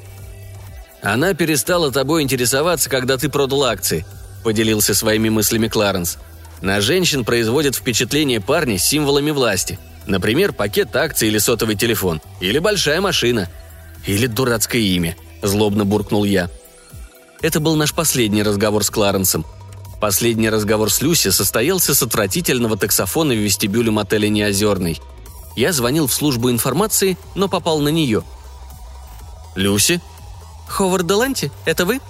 Она 1.02 1.34
перестала 1.34 1.92
тобой 1.92 2.22
интересоваться, 2.22 2.90
когда 2.90 3.16
ты 3.16 3.28
продал 3.28 3.64
акции»,– 3.64 4.04
поделился 4.46 4.94
своими 4.94 5.28
мыслями 5.28 5.66
Кларенс. 5.66 6.18
«На 6.62 6.80
женщин 6.80 7.24
производят 7.24 7.74
впечатление 7.74 8.40
парни 8.40 8.76
с 8.76 8.84
символами 8.84 9.32
власти. 9.32 9.76
Например, 10.06 10.52
пакет 10.52 10.94
акций 10.94 11.26
или 11.26 11.38
сотовый 11.38 11.74
телефон. 11.74 12.22
Или 12.40 12.60
большая 12.60 13.00
машина. 13.00 13.50
Или 14.06 14.28
дурацкое 14.28 14.82
имя»,– 14.82 15.16
злобно 15.42 15.84
буркнул 15.84 16.22
я. 16.22 16.48
Это 17.42 17.58
был 17.58 17.74
наш 17.74 17.92
последний 17.92 18.44
разговор 18.44 18.84
с 18.84 18.90
Кларенсом. 18.90 19.44
Последний 20.00 20.48
разговор 20.48 20.92
с 20.92 21.02
Люси 21.02 21.30
состоялся 21.30 21.92
с 21.92 22.04
отвратительного 22.04 22.76
таксофона 22.76 23.34
в 23.34 23.38
вестибюле 23.38 23.90
мотеля 23.90 24.28
«Неозерный». 24.28 25.00
Я 25.56 25.72
звонил 25.72 26.06
в 26.06 26.14
службу 26.14 26.52
информации, 26.52 27.18
но 27.34 27.48
попал 27.48 27.80
на 27.80 27.88
нее. 27.88 28.22
«Люси?» 29.56 30.00
«Ховард 30.68 31.04
Деланти, 31.08 31.50
это 31.64 31.84
вы?» 31.84 32.00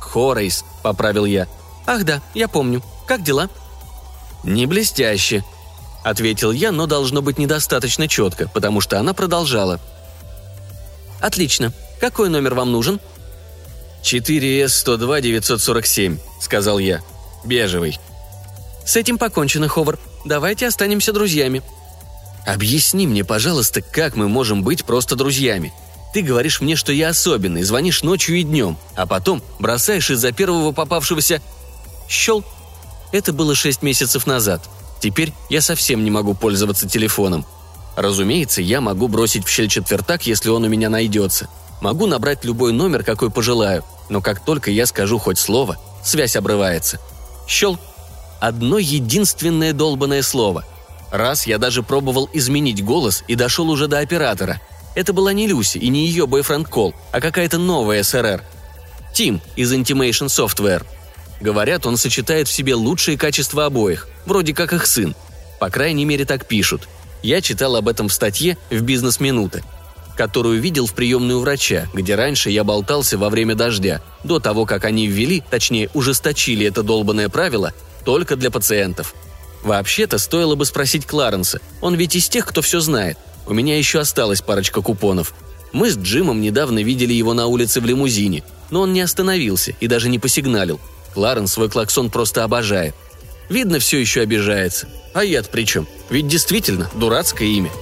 «Хорейс»,— 0.00 0.64
поправил 0.82 1.26
я. 1.26 1.46
«Ах 1.90 2.04
да, 2.04 2.22
я 2.34 2.46
помню. 2.46 2.84
Как 3.08 3.24
дела?» 3.24 3.50
«Не 4.44 4.66
блестяще»,— 4.66 5.42
ответил 6.04 6.52
я, 6.52 6.70
но 6.70 6.86
должно 6.86 7.20
быть 7.20 7.36
недостаточно 7.36 8.06
четко, 8.06 8.48
потому 8.48 8.80
что 8.80 9.00
она 9.00 9.12
продолжала. 9.12 9.80
«Отлично. 11.20 11.72
Какой 12.00 12.28
номер 12.28 12.54
вам 12.54 12.70
нужен?» 12.70 13.00
«4С-102-947»,— 14.04 16.20
сказал 16.40 16.78
я. 16.78 17.00
«Бежевый». 17.44 17.98
«С 18.86 18.94
этим 18.94 19.18
покончено, 19.18 19.66
Ховард. 19.66 19.98
Давайте 20.24 20.68
останемся 20.68 21.12
друзьями». 21.12 21.60
«Объясни 22.46 23.08
мне, 23.08 23.24
пожалуйста, 23.24 23.82
как 23.82 24.14
мы 24.14 24.28
можем 24.28 24.62
быть 24.62 24.84
просто 24.84 25.16
друзьями?» 25.16 25.72
Ты 26.12 26.22
говоришь 26.22 26.60
мне, 26.60 26.74
что 26.74 26.92
я 26.92 27.10
особенный, 27.10 27.62
звонишь 27.62 28.02
ночью 28.02 28.36
и 28.36 28.42
днем, 28.42 28.76
а 28.96 29.06
потом 29.06 29.42
бросаешь 29.58 30.10
из-за 30.10 30.32
первого 30.32 30.72
попавшегося... 30.72 31.40
Щел. 32.10 32.44
Это 33.12 33.32
было 33.32 33.54
шесть 33.54 33.82
месяцев 33.82 34.26
назад. 34.26 34.68
Теперь 35.00 35.32
я 35.48 35.62
совсем 35.62 36.04
не 36.04 36.10
могу 36.10 36.34
пользоваться 36.34 36.86
телефоном. 36.86 37.46
Разумеется, 37.96 38.60
я 38.60 38.82
могу 38.82 39.08
бросить 39.08 39.46
в 39.46 39.48
щель 39.48 39.68
четвертак, 39.68 40.26
если 40.26 40.50
он 40.50 40.64
у 40.64 40.68
меня 40.68 40.90
найдется. 40.90 41.48
Могу 41.80 42.06
набрать 42.06 42.44
любой 42.44 42.72
номер, 42.72 43.02
какой 43.02 43.30
пожелаю, 43.30 43.82
но 44.10 44.20
как 44.20 44.44
только 44.44 44.70
я 44.70 44.84
скажу 44.84 45.18
хоть 45.18 45.38
слово, 45.38 45.78
связь 46.04 46.36
обрывается. 46.36 47.00
Щел. 47.48 47.78
Одно 48.40 48.78
единственное 48.78 49.72
долбанное 49.72 50.22
слово. 50.22 50.64
Раз 51.10 51.46
я 51.46 51.56
даже 51.56 51.82
пробовал 51.82 52.28
изменить 52.32 52.84
голос 52.84 53.24
и 53.28 53.34
дошел 53.34 53.70
уже 53.70 53.86
до 53.88 54.00
оператора– 54.00 54.60
это 54.94 55.12
была 55.12 55.32
не 55.32 55.46
Люси 55.46 55.78
и 55.78 55.88
не 55.88 56.06
ее 56.06 56.26
бойфренд 56.26 56.68
Кол, 56.68 56.94
а 57.12 57.20
какая-то 57.20 57.58
новая 57.58 58.02
СРР. 58.02 58.42
Тим 59.14 59.40
из 59.56 59.72
Intimation 59.72 60.26
Software. 60.26 60.84
Говорят, 61.40 61.86
он 61.86 61.96
сочетает 61.96 62.48
в 62.48 62.52
себе 62.52 62.74
лучшие 62.74 63.16
качества 63.16 63.66
обоих, 63.66 64.08
вроде 64.26 64.54
как 64.54 64.72
их 64.72 64.86
сын. 64.86 65.14
По 65.58 65.70
крайней 65.70 66.04
мере, 66.04 66.24
так 66.24 66.46
пишут. 66.46 66.88
Я 67.22 67.40
читал 67.40 67.76
об 67.76 67.88
этом 67.88 68.08
в 68.08 68.12
статье 68.12 68.56
в 68.70 68.80
«Бизнес-минуты», 68.82 69.62
которую 70.16 70.60
видел 70.60 70.86
в 70.86 70.94
приемную 70.94 71.40
врача, 71.40 71.86
где 71.92 72.14
раньше 72.14 72.50
я 72.50 72.64
болтался 72.64 73.18
во 73.18 73.30
время 73.30 73.54
дождя, 73.54 74.02
до 74.24 74.38
того, 74.38 74.66
как 74.66 74.84
они 74.84 75.06
ввели, 75.06 75.42
точнее, 75.50 75.90
ужесточили 75.94 76.66
это 76.66 76.82
долбанное 76.82 77.28
правило 77.28 77.72
только 78.04 78.36
для 78.36 78.50
пациентов. 78.50 79.14
Вообще-то 79.62 80.18
стоило 80.18 80.54
бы 80.54 80.64
спросить 80.64 81.06
Кларенса, 81.06 81.60
он 81.80 81.94
ведь 81.94 82.16
из 82.16 82.28
тех, 82.28 82.46
кто 82.46 82.62
все 82.62 82.80
знает– 82.80 83.18
у 83.50 83.52
меня 83.52 83.76
еще 83.76 83.98
осталась 83.98 84.42
парочка 84.42 84.80
купонов. 84.80 85.34
Мы 85.72 85.90
с 85.90 85.96
Джимом 85.96 86.40
недавно 86.40 86.84
видели 86.84 87.12
его 87.12 87.34
на 87.34 87.46
улице 87.46 87.80
в 87.80 87.84
лимузине, 87.84 88.44
но 88.70 88.82
он 88.82 88.92
не 88.92 89.00
остановился 89.00 89.74
и 89.80 89.88
даже 89.88 90.08
не 90.08 90.20
посигналил. 90.20 90.80
Кларен 91.14 91.46
свой 91.46 91.68
клаксон 91.68 92.10
просто 92.10 92.44
обожает. 92.44 92.94
Видно, 93.48 93.78
все 93.78 93.98
еще 93.98 94.20
обижается. 94.20 94.88
А 95.12 95.24
я-то 95.24 95.48
при 95.50 95.64
чем? 95.64 95.86
Ведь 96.08 96.28
действительно 96.28 96.88
дурацкое 96.94 97.48
имя– 97.48 97.70